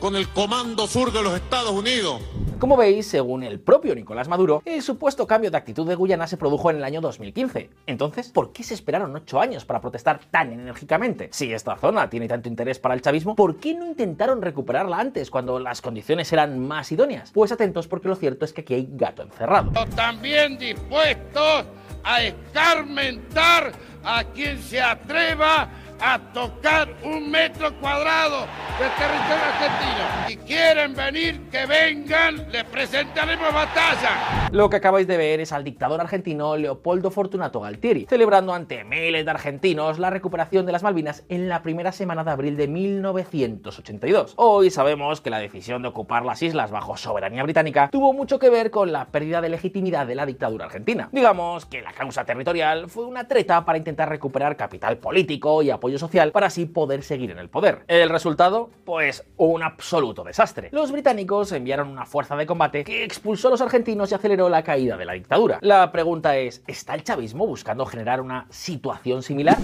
con 0.01 0.17
el 0.17 0.29
Comando 0.31 0.89
Sur 0.89 1.13
de 1.13 1.23
los 1.23 1.35
Estados 1.35 1.71
Unidos, 1.71 2.21
como 2.59 2.77
veis, 2.77 3.07
según 3.07 3.45
el 3.45 3.61
propio 3.61 3.95
Nicolás 3.95 4.27
Maduro, 4.27 4.63
el 4.65 4.83
supuesto 4.83 5.29
cambio 5.29 5.49
de 5.49 5.57
actitud 5.57 5.87
de 5.87 5.95
Guyana 5.95 6.27
se 6.27 6.37
produjo 6.37 6.71
en 6.71 6.79
el 6.79 6.85
año 6.85 7.01
2015. 7.01 7.71
Entonces, 7.87 8.33
¿por 8.33 8.51
qué 8.53 8.65
se 8.65 8.75
esperaron 8.75 9.15
ocho 9.15 9.41
años 9.41 9.65
para 9.65 9.81
protestar 9.81 10.19
tan 10.33 10.53
enérgicamente? 10.53 11.29
Si 11.31 11.53
esta 11.53 11.77
zona 11.77 12.11
tiene 12.11 12.27
tanto 12.27 12.49
interés 12.49 12.81
para 12.81 12.95
el 12.95 13.01
chavismo, 13.01 13.37
¿por 13.37 13.59
qué 13.59 13.75
no 13.75 13.87
intentaron 13.87 14.43
recuperarla 14.43 14.99
antes, 14.99 15.31
cuando 15.31 15.61
las 15.61 15.81
condiciones 15.81 16.33
eran 16.33 16.59
más 16.59 16.91
idóneas? 16.91 17.31
Pues 17.31 17.53
atentos 17.53 17.87
porque 17.87 18.09
lo 18.09 18.17
cierto 18.17 18.45
es 18.45 18.53
que 18.53 18.63
aquí 18.63 18.75
hay 18.75 18.89
gato 18.91 19.23
encerrado. 19.23 19.71
También 19.95 20.59
dispuestos 20.59 21.65
a 22.03 22.23
escarmentar 22.25 23.71
a 24.03 24.25
quien 24.25 24.61
se 24.61 24.81
atreva 24.81 25.69
a 26.01 26.19
tocar 26.33 26.89
un 27.05 27.31
metro 27.31 27.75
cuadrado 27.81 28.47
del 28.79 28.91
territorio 28.91 29.45
argentino. 29.45 30.29
Si 30.29 30.37
quieren 30.37 30.95
venir, 30.95 31.41
que 31.51 31.67
vengan, 31.67 32.51
les 32.53 32.65
presentaremos 32.65 33.53
batalla. 33.53 34.49
Lo 34.53 34.71
que 34.71 34.77
acabáis 34.77 35.07
de 35.07 35.17
ver 35.17 35.41
es 35.41 35.53
al 35.53 35.65
dictador 35.65 36.01
argentino 36.01 36.57
Leopoldo 36.57 37.11
Fortunato 37.11 37.61
Galtieri, 37.61 38.07
celebrando 38.09 38.55
ante 38.55 38.85
miles 38.85 39.25
de 39.25 39.31
argentinos 39.31 39.99
la 39.99 40.11
recuperación 40.11 40.67
de 40.67 40.73
las 40.73 40.83
Malvinas 40.83 41.25
en 41.29 41.49
la 41.49 41.63
primera 41.63 41.93
semana 41.93 42.23
de 42.23 42.31
abril 42.31 42.57
de 42.57 42.69
1982. 42.69 44.35
Hoy 44.37 44.71
sabemos 44.71 45.21
que 45.21 45.31
la 45.31 45.41
decisión 45.41 45.83
de 45.83 45.89
ocupar 45.89 46.25
las 46.25 46.43
islas 46.43 46.71
bajo 46.71 46.97
soberanía 46.97 47.43
británica 47.43 47.89
tuvo 47.91 48.13
mucho 48.13 48.39
que 48.39 48.51
ver 48.51 48.71
con 48.71 48.93
la 48.93 49.07
pérdida 49.07 49.41
de 49.41 49.49
legitimidad 49.49 50.07
de 50.07 50.15
la 50.15 50.27
dictadura 50.27 50.67
argentina. 50.67 51.09
Digamos 51.13 51.67
que 51.67 51.83
la 51.83 51.93
causa 51.93 52.25
territorial 52.25 52.89
fue 52.89 53.07
una 53.07 53.27
treta 53.27 53.65
para 53.65 53.79
intentar 53.79 54.09
recuperar 54.09 54.57
capital 54.57 54.99
político 54.99 55.63
y 55.63 55.71
apoyo 55.71 55.88
social 55.97 56.33
para 56.33 56.49
así 56.49 56.67
poder 56.67 57.03
seguir 57.03 57.31
en 57.31 57.39
el 57.39 57.49
poder. 57.49 57.85
El 57.89 58.11
resultado, 58.11 58.69
pues 58.85 59.25
un 59.37 59.63
absoluto 59.63 60.25
desastre. 60.25 60.69
Los 60.73 60.93
británicos 60.93 61.53
enviaron 61.53 61.89
una 61.89 62.05
fuerza 62.05 62.37
de 62.37 62.45
combate 62.45 62.85
que 62.85 63.05
expulsó 63.05 63.49
a 63.49 63.53
los 63.53 63.61
argentinos 63.61 64.11
y 64.11 64.15
aceleró 64.15 64.49
la 64.49 64.63
caída 64.63 64.97
de 64.97 65.05
la 65.05 65.15
dictadura. 65.15 65.59
La 65.63 65.91
pregunta 65.93 66.37
es, 66.37 66.63
¿está 66.67 66.95
el 66.95 67.05
chavismo 67.05 67.47
buscando 67.47 67.87
generar 67.87 68.21
una 68.21 68.47
situación 68.51 69.23
similar? 69.23 69.57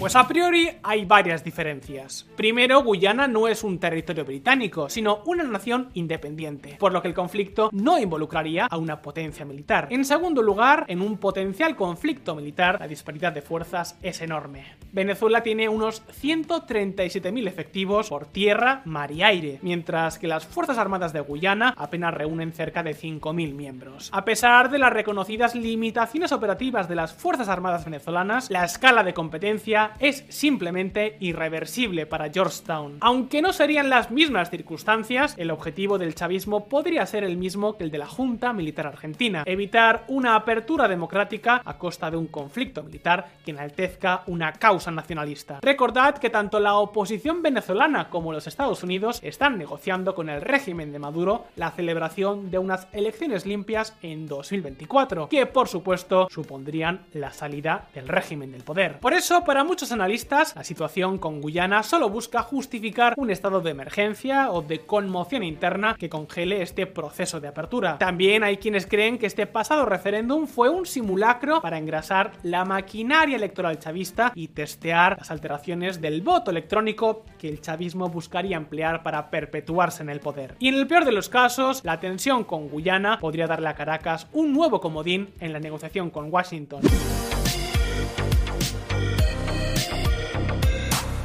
Pues 0.00 0.16
a 0.16 0.26
priori 0.26 0.66
hay 0.82 1.04
varias 1.04 1.44
diferencias. 1.44 2.26
Primero, 2.34 2.82
Guyana 2.82 3.28
no 3.28 3.46
es 3.46 3.62
un 3.62 3.78
territorio 3.78 4.24
británico, 4.24 4.88
sino 4.88 5.20
una 5.26 5.44
nación 5.44 5.90
independiente, 5.92 6.78
por 6.80 6.94
lo 6.94 7.02
que 7.02 7.08
el 7.08 7.14
conflicto 7.14 7.68
no 7.70 7.98
involucraría 7.98 8.64
a 8.64 8.78
una 8.78 9.02
potencia 9.02 9.44
militar. 9.44 9.88
En 9.90 10.06
segundo 10.06 10.40
lugar, 10.40 10.86
en 10.88 11.02
un 11.02 11.18
potencial 11.18 11.76
conflicto 11.76 12.34
militar, 12.34 12.78
la 12.80 12.88
disparidad 12.88 13.30
de 13.30 13.42
fuerzas 13.42 13.98
es 14.00 14.22
enorme. 14.22 14.64
Venezuela 14.90 15.42
tiene 15.42 15.68
unos 15.68 16.02
137.000 16.22 17.46
efectivos 17.46 18.08
por 18.08 18.24
tierra, 18.24 18.80
mar 18.86 19.12
y 19.12 19.22
aire, 19.22 19.58
mientras 19.60 20.18
que 20.18 20.26
las 20.26 20.46
Fuerzas 20.46 20.78
Armadas 20.78 21.12
de 21.12 21.20
Guyana 21.20 21.74
apenas 21.76 22.14
reúnen 22.14 22.54
cerca 22.54 22.82
de 22.82 22.96
5.000 22.96 23.54
miembros. 23.54 24.08
A 24.14 24.24
pesar 24.24 24.70
de 24.70 24.78
las 24.78 24.94
reconocidas 24.94 25.54
limitaciones 25.54 26.32
operativas 26.32 26.88
de 26.88 26.94
las 26.94 27.12
Fuerzas 27.12 27.48
Armadas 27.48 27.84
venezolanas, 27.84 28.50
la 28.50 28.64
escala 28.64 29.04
de 29.04 29.12
competencia 29.12 29.89
es 29.98 30.24
simplemente 30.28 31.16
irreversible 31.20 32.06
para 32.06 32.30
Georgetown. 32.30 32.98
Aunque 33.00 33.42
no 33.42 33.52
serían 33.52 33.90
las 33.90 34.10
mismas 34.10 34.50
circunstancias, 34.50 35.34
el 35.38 35.50
objetivo 35.50 35.98
del 35.98 36.14
chavismo 36.14 36.68
podría 36.68 37.06
ser 37.06 37.24
el 37.24 37.36
mismo 37.36 37.76
que 37.76 37.84
el 37.84 37.90
de 37.90 37.98
la 37.98 38.06
Junta 38.06 38.52
Militar 38.52 38.86
Argentina, 38.86 39.42
evitar 39.46 40.04
una 40.08 40.34
apertura 40.34 40.88
democrática 40.88 41.62
a 41.64 41.78
costa 41.78 42.10
de 42.10 42.16
un 42.16 42.26
conflicto 42.26 42.82
militar 42.82 43.28
que 43.44 43.50
enaltezca 43.50 44.22
una 44.26 44.52
causa 44.52 44.90
nacionalista. 44.90 45.60
Recordad 45.62 46.18
que 46.18 46.30
tanto 46.30 46.60
la 46.60 46.74
oposición 46.74 47.42
venezolana 47.42 48.10
como 48.10 48.32
los 48.32 48.46
Estados 48.46 48.82
Unidos 48.82 49.20
están 49.22 49.58
negociando 49.58 50.14
con 50.14 50.28
el 50.28 50.40
régimen 50.40 50.92
de 50.92 50.98
Maduro 50.98 51.46
la 51.56 51.70
celebración 51.70 52.50
de 52.50 52.58
unas 52.58 52.86
elecciones 52.92 53.46
limpias 53.46 53.96
en 54.02 54.26
2024, 54.26 55.28
que 55.28 55.46
por 55.46 55.68
supuesto 55.68 56.28
supondrían 56.30 57.06
la 57.12 57.32
salida 57.32 57.88
del 57.94 58.08
régimen 58.08 58.52
del 58.52 58.62
poder. 58.62 58.98
Por 58.98 59.14
eso, 59.14 59.44
para 59.44 59.64
muchos 59.64 59.79
analistas, 59.88 60.54
la 60.54 60.64
situación 60.64 61.18
con 61.18 61.40
Guyana 61.40 61.82
solo 61.82 62.10
busca 62.10 62.42
justificar 62.42 63.14
un 63.16 63.30
estado 63.30 63.60
de 63.60 63.70
emergencia 63.70 64.50
o 64.50 64.62
de 64.62 64.80
conmoción 64.80 65.42
interna 65.42 65.96
que 65.98 66.08
congele 66.08 66.62
este 66.62 66.86
proceso 66.86 67.40
de 67.40 67.48
apertura. 67.48 67.98
También 67.98 68.44
hay 68.44 68.58
quienes 68.58 68.86
creen 68.86 69.18
que 69.18 69.26
este 69.26 69.46
pasado 69.46 69.86
referéndum 69.86 70.46
fue 70.46 70.68
un 70.68 70.86
simulacro 70.86 71.60
para 71.60 71.78
engrasar 71.78 72.32
la 72.42 72.64
maquinaria 72.64 73.36
electoral 73.36 73.78
chavista 73.78 74.32
y 74.34 74.48
testear 74.48 75.16
las 75.18 75.30
alteraciones 75.30 76.00
del 76.00 76.22
voto 76.22 76.50
electrónico 76.50 77.24
que 77.38 77.48
el 77.48 77.60
chavismo 77.60 78.08
buscaría 78.08 78.56
emplear 78.56 79.02
para 79.02 79.30
perpetuarse 79.30 80.02
en 80.02 80.10
el 80.10 80.20
poder. 80.20 80.56
Y 80.58 80.68
en 80.68 80.74
el 80.74 80.86
peor 80.86 81.04
de 81.04 81.12
los 81.12 81.28
casos, 81.28 81.82
la 81.84 82.00
tensión 82.00 82.44
con 82.44 82.68
Guyana 82.68 83.18
podría 83.18 83.46
darle 83.46 83.68
a 83.68 83.74
Caracas 83.74 84.26
un 84.32 84.52
nuevo 84.52 84.80
comodín 84.80 85.30
en 85.40 85.52
la 85.52 85.60
negociación 85.60 86.10
con 86.10 86.32
Washington. 86.32 86.82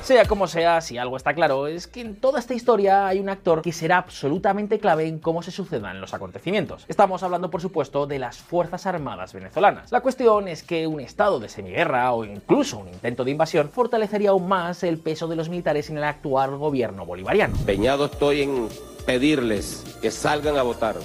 Sea 0.05 0.25
como 0.25 0.45
sea, 0.45 0.81
si 0.81 0.99
algo 0.99 1.17
está 1.17 1.33
claro, 1.33 1.65
es 1.65 1.87
que 1.87 2.01
en 2.01 2.15
toda 2.15 2.39
esta 2.39 2.53
historia 2.53 3.07
hay 3.07 3.19
un 3.19 3.27
actor 3.27 3.63
que 3.63 3.71
será 3.71 3.97
absolutamente 3.97 4.77
clave 4.77 5.07
en 5.07 5.17
cómo 5.17 5.41
se 5.41 5.49
sucedan 5.49 5.99
los 5.99 6.13
acontecimientos. 6.13 6.85
Estamos 6.87 7.23
hablando, 7.23 7.49
por 7.49 7.59
supuesto, 7.59 8.05
de 8.05 8.19
las 8.19 8.37
Fuerzas 8.37 8.85
Armadas 8.85 9.33
venezolanas. 9.33 9.91
La 9.91 10.01
cuestión 10.01 10.47
es 10.47 10.61
que 10.61 10.85
un 10.85 10.99
estado 10.99 11.39
de 11.39 11.49
semiguerra 11.49 12.13
o 12.13 12.23
incluso 12.23 12.77
un 12.77 12.89
intento 12.89 13.23
de 13.23 13.31
invasión 13.31 13.69
fortalecería 13.69 14.29
aún 14.29 14.47
más 14.47 14.83
el 14.83 14.99
peso 14.99 15.27
de 15.27 15.37
los 15.37 15.49
militares 15.49 15.89
en 15.89 15.97
el 15.97 16.03
actual 16.03 16.55
gobierno 16.55 17.03
bolivariano. 17.07 17.57
Peñado 17.65 18.05
estoy 18.05 18.43
en 18.43 18.69
pedirles 19.07 19.97
que 20.03 20.11
salgan 20.11 20.55
a 20.57 20.61
votar. 20.61 20.97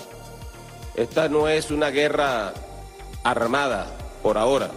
Esta 0.94 1.30
no 1.30 1.48
es 1.48 1.70
una 1.70 1.88
guerra 1.88 2.52
armada 3.24 3.86
por 4.22 4.36
ahora. 4.36 4.68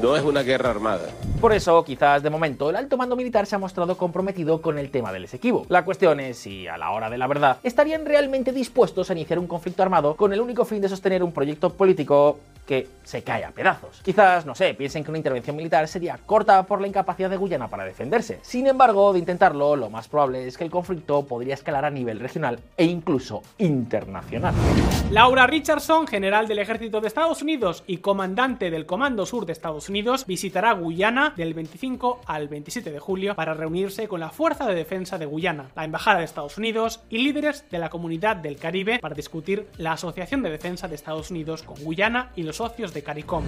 No 0.00 0.14
es 0.14 0.22
una 0.22 0.42
guerra 0.42 0.70
armada. 0.70 1.08
Por 1.40 1.52
eso, 1.52 1.82
quizás 1.84 2.22
de 2.22 2.30
momento, 2.30 2.70
el 2.70 2.76
alto 2.76 2.96
mando 2.96 3.16
militar 3.16 3.46
se 3.46 3.56
ha 3.56 3.58
mostrado 3.58 3.96
comprometido 3.96 4.62
con 4.62 4.78
el 4.78 4.90
tema 4.90 5.12
del 5.12 5.24
Esequibo. 5.24 5.66
La 5.68 5.84
cuestión 5.84 6.20
es 6.20 6.38
si, 6.38 6.68
a 6.68 6.78
la 6.78 6.92
hora 6.92 7.10
de 7.10 7.18
la 7.18 7.26
verdad, 7.26 7.58
estarían 7.64 8.06
realmente 8.06 8.52
dispuestos 8.52 9.10
a 9.10 9.12
iniciar 9.12 9.40
un 9.40 9.48
conflicto 9.48 9.82
armado 9.82 10.14
con 10.14 10.32
el 10.32 10.40
único 10.40 10.64
fin 10.64 10.80
de 10.80 10.88
sostener 10.88 11.24
un 11.24 11.32
proyecto 11.32 11.70
político 11.70 12.38
que 12.68 12.86
se 13.02 13.22
cae 13.22 13.44
a 13.44 13.50
pedazos. 13.50 14.02
Quizás, 14.04 14.44
no 14.44 14.54
sé, 14.54 14.74
piensen 14.74 15.02
que 15.02 15.10
una 15.10 15.16
intervención 15.16 15.56
militar 15.56 15.88
sería 15.88 16.18
corta 16.18 16.64
por 16.64 16.82
la 16.82 16.86
incapacidad 16.86 17.30
de 17.30 17.38
Guyana 17.38 17.66
para 17.68 17.86
defenderse. 17.86 18.40
Sin 18.42 18.66
embargo, 18.66 19.14
de 19.14 19.20
intentarlo, 19.20 19.74
lo 19.74 19.88
más 19.88 20.06
probable 20.06 20.46
es 20.46 20.58
que 20.58 20.64
el 20.64 20.70
conflicto 20.70 21.24
podría 21.24 21.54
escalar 21.54 21.86
a 21.86 21.90
nivel 21.90 22.20
regional 22.20 22.60
e 22.76 22.84
incluso 22.84 23.42
internacional. 23.56 24.54
Laura 25.10 25.46
Richardson, 25.46 26.06
general 26.06 26.46
del 26.46 26.58
ejército 26.58 27.00
de 27.00 27.08
Estados 27.08 27.40
Unidos 27.40 27.84
y 27.86 27.98
comandante 27.98 28.70
del 28.70 28.84
Comando 28.84 29.24
Sur 29.24 29.46
de 29.46 29.52
Estados 29.54 29.88
Unidos, 29.88 30.26
visitará 30.26 30.72
Guyana 30.72 31.32
del 31.34 31.54
25 31.54 32.20
al 32.26 32.48
27 32.48 32.92
de 32.92 32.98
julio 32.98 33.34
para 33.34 33.54
reunirse 33.54 34.08
con 34.08 34.20
la 34.20 34.28
Fuerza 34.28 34.66
de 34.66 34.74
Defensa 34.74 35.16
de 35.16 35.24
Guyana, 35.24 35.70
la 35.74 35.86
Embajada 35.86 36.18
de 36.18 36.26
Estados 36.26 36.58
Unidos 36.58 37.00
y 37.08 37.16
líderes 37.18 37.64
de 37.70 37.78
la 37.78 37.88
Comunidad 37.88 38.36
del 38.36 38.58
Caribe 38.58 38.98
para 38.98 39.14
discutir 39.14 39.66
la 39.78 39.92
Asociación 39.92 40.42
de 40.42 40.50
Defensa 40.50 40.86
de 40.86 40.96
Estados 40.96 41.30
Unidos 41.30 41.62
con 41.62 41.82
Guyana 41.82 42.30
y 42.36 42.42
los 42.42 42.57
socios 42.58 42.92
de 42.92 43.04
CARICOM. 43.04 43.44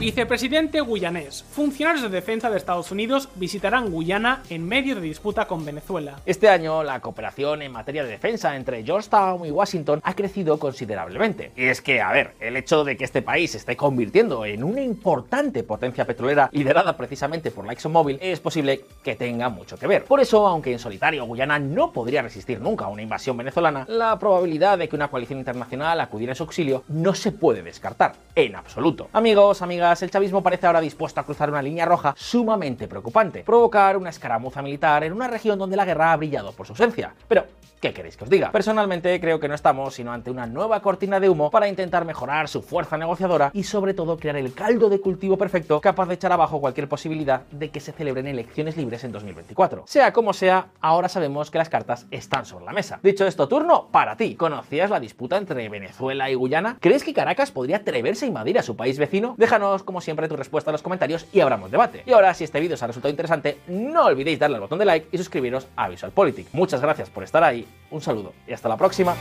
Vicepresidente 0.00 0.80
guyanés. 0.80 1.44
Funcionarios 1.44 2.02
de 2.02 2.08
defensa 2.08 2.50
de 2.50 2.56
Estados 2.56 2.90
Unidos 2.90 3.28
visitarán 3.36 3.92
Guyana 3.92 4.42
en 4.50 4.66
medio 4.66 4.96
de 4.96 5.00
disputa 5.02 5.46
con 5.46 5.64
Venezuela. 5.64 6.20
Este 6.26 6.48
año, 6.48 6.82
la 6.82 6.98
cooperación 6.98 7.62
en 7.62 7.70
materia 7.70 8.02
de 8.02 8.10
defensa 8.10 8.56
entre 8.56 8.82
Georgetown 8.82 9.46
y 9.46 9.52
Washington 9.52 10.00
ha 10.02 10.14
crecido 10.14 10.58
considerablemente. 10.58 11.52
Y 11.56 11.66
es 11.66 11.80
que, 11.80 12.00
a 12.00 12.10
ver, 12.10 12.34
el 12.40 12.56
hecho 12.56 12.82
de 12.82 12.96
que 12.96 13.04
este 13.04 13.22
país 13.22 13.52
se 13.52 13.58
esté 13.58 13.76
convirtiendo 13.76 14.44
en 14.44 14.64
una 14.64 14.82
importante 14.82 15.62
potencia 15.62 16.04
petrolera 16.04 16.50
liderada 16.52 16.96
precisamente 16.96 17.52
por 17.52 17.64
la 17.64 17.72
ExxonMobil 17.72 18.18
es 18.20 18.40
posible 18.40 18.84
que 19.04 19.14
tenga 19.14 19.48
mucho 19.48 19.78
que 19.78 19.86
ver. 19.86 20.04
Por 20.04 20.18
eso, 20.18 20.46
aunque 20.48 20.72
en 20.72 20.80
solitario 20.80 21.24
Guyana 21.24 21.60
no 21.60 21.92
podría 21.92 22.22
resistir 22.22 22.60
nunca 22.60 22.86
a 22.86 22.88
una 22.88 23.02
invasión 23.02 23.36
venezolana, 23.36 23.86
la 23.88 24.18
probabilidad 24.18 24.76
de 24.76 24.88
que 24.88 24.96
una 24.96 25.08
coalición 25.08 25.38
internacional 25.38 26.00
acudiera 26.00 26.32
en 26.32 26.36
su 26.36 26.42
auxilio 26.42 26.82
no 26.88 27.14
se 27.14 27.30
puede 27.30 27.62
descartar, 27.62 28.23
en 28.34 28.56
absoluto. 28.56 29.08
Amigos, 29.12 29.62
amigas, 29.62 30.02
el 30.02 30.10
chavismo 30.10 30.42
parece 30.42 30.66
ahora 30.66 30.80
dispuesto 30.80 31.20
a 31.20 31.24
cruzar 31.24 31.50
una 31.50 31.62
línea 31.62 31.84
roja 31.84 32.14
sumamente 32.16 32.88
preocupante, 32.88 33.44
provocar 33.44 33.96
una 33.96 34.10
escaramuza 34.10 34.62
militar 34.62 35.04
en 35.04 35.12
una 35.12 35.28
región 35.28 35.58
donde 35.58 35.76
la 35.76 35.84
guerra 35.84 36.12
ha 36.12 36.16
brillado 36.16 36.52
por 36.52 36.66
su 36.66 36.72
ausencia. 36.72 37.14
Pero, 37.28 37.44
¿Qué 37.84 37.92
queréis 37.92 38.16
que 38.16 38.24
os 38.24 38.30
diga? 38.30 38.50
Personalmente 38.50 39.20
creo 39.20 39.38
que 39.38 39.46
no 39.46 39.54
estamos 39.54 39.92
sino 39.92 40.10
ante 40.10 40.30
una 40.30 40.46
nueva 40.46 40.80
cortina 40.80 41.20
de 41.20 41.28
humo 41.28 41.50
para 41.50 41.68
intentar 41.68 42.06
mejorar 42.06 42.48
su 42.48 42.62
fuerza 42.62 42.96
negociadora 42.96 43.50
y 43.52 43.64
sobre 43.64 43.92
todo 43.92 44.16
crear 44.16 44.36
el 44.36 44.54
caldo 44.54 44.88
de 44.88 45.02
cultivo 45.02 45.36
perfecto 45.36 45.82
capaz 45.82 46.06
de 46.06 46.14
echar 46.14 46.32
abajo 46.32 46.62
cualquier 46.62 46.88
posibilidad 46.88 47.42
de 47.50 47.68
que 47.68 47.80
se 47.80 47.92
celebren 47.92 48.26
elecciones 48.26 48.78
libres 48.78 49.04
en 49.04 49.12
2024. 49.12 49.84
Sea 49.86 50.14
como 50.14 50.32
sea, 50.32 50.68
ahora 50.80 51.10
sabemos 51.10 51.50
que 51.50 51.58
las 51.58 51.68
cartas 51.68 52.06
están 52.10 52.46
sobre 52.46 52.64
la 52.64 52.72
mesa. 52.72 53.00
Dicho 53.02 53.26
esto, 53.26 53.48
turno 53.48 53.88
para 53.92 54.16
ti. 54.16 54.34
¿Conocías 54.34 54.88
la 54.88 54.98
disputa 54.98 55.36
entre 55.36 55.68
Venezuela 55.68 56.30
y 56.30 56.34
Guyana? 56.36 56.78
¿Crees 56.80 57.04
que 57.04 57.12
Caracas 57.12 57.50
podría 57.50 57.76
atreverse 57.76 58.13
a 58.22 58.26
invadir 58.26 58.58
a 58.58 58.62
su 58.62 58.76
país 58.76 58.98
vecino? 58.98 59.34
Déjanos 59.38 59.82
como 59.82 60.00
siempre 60.00 60.28
tu 60.28 60.36
respuesta 60.36 60.70
en 60.70 60.72
los 60.72 60.82
comentarios 60.82 61.26
y 61.32 61.40
abramos 61.40 61.70
debate. 61.70 62.02
Y 62.06 62.12
ahora, 62.12 62.34
si 62.34 62.44
este 62.44 62.60
vídeo 62.60 62.74
os 62.74 62.82
ha 62.82 62.86
resultado 62.86 63.10
interesante, 63.10 63.58
no 63.68 64.04
olvidéis 64.04 64.38
darle 64.38 64.56
al 64.56 64.62
botón 64.62 64.78
de 64.78 64.84
like 64.84 65.08
y 65.12 65.18
suscribiros 65.18 65.66
a 65.76 65.88
VisualPolitik. 65.88 66.48
Muchas 66.52 66.80
gracias 66.80 67.10
por 67.10 67.24
estar 67.24 67.42
ahí 67.42 67.66
un 67.90 68.00
saludo 68.00 68.32
y 68.46 68.52
hasta 68.52 68.68
la 68.68 68.76
próxima. 68.76 69.14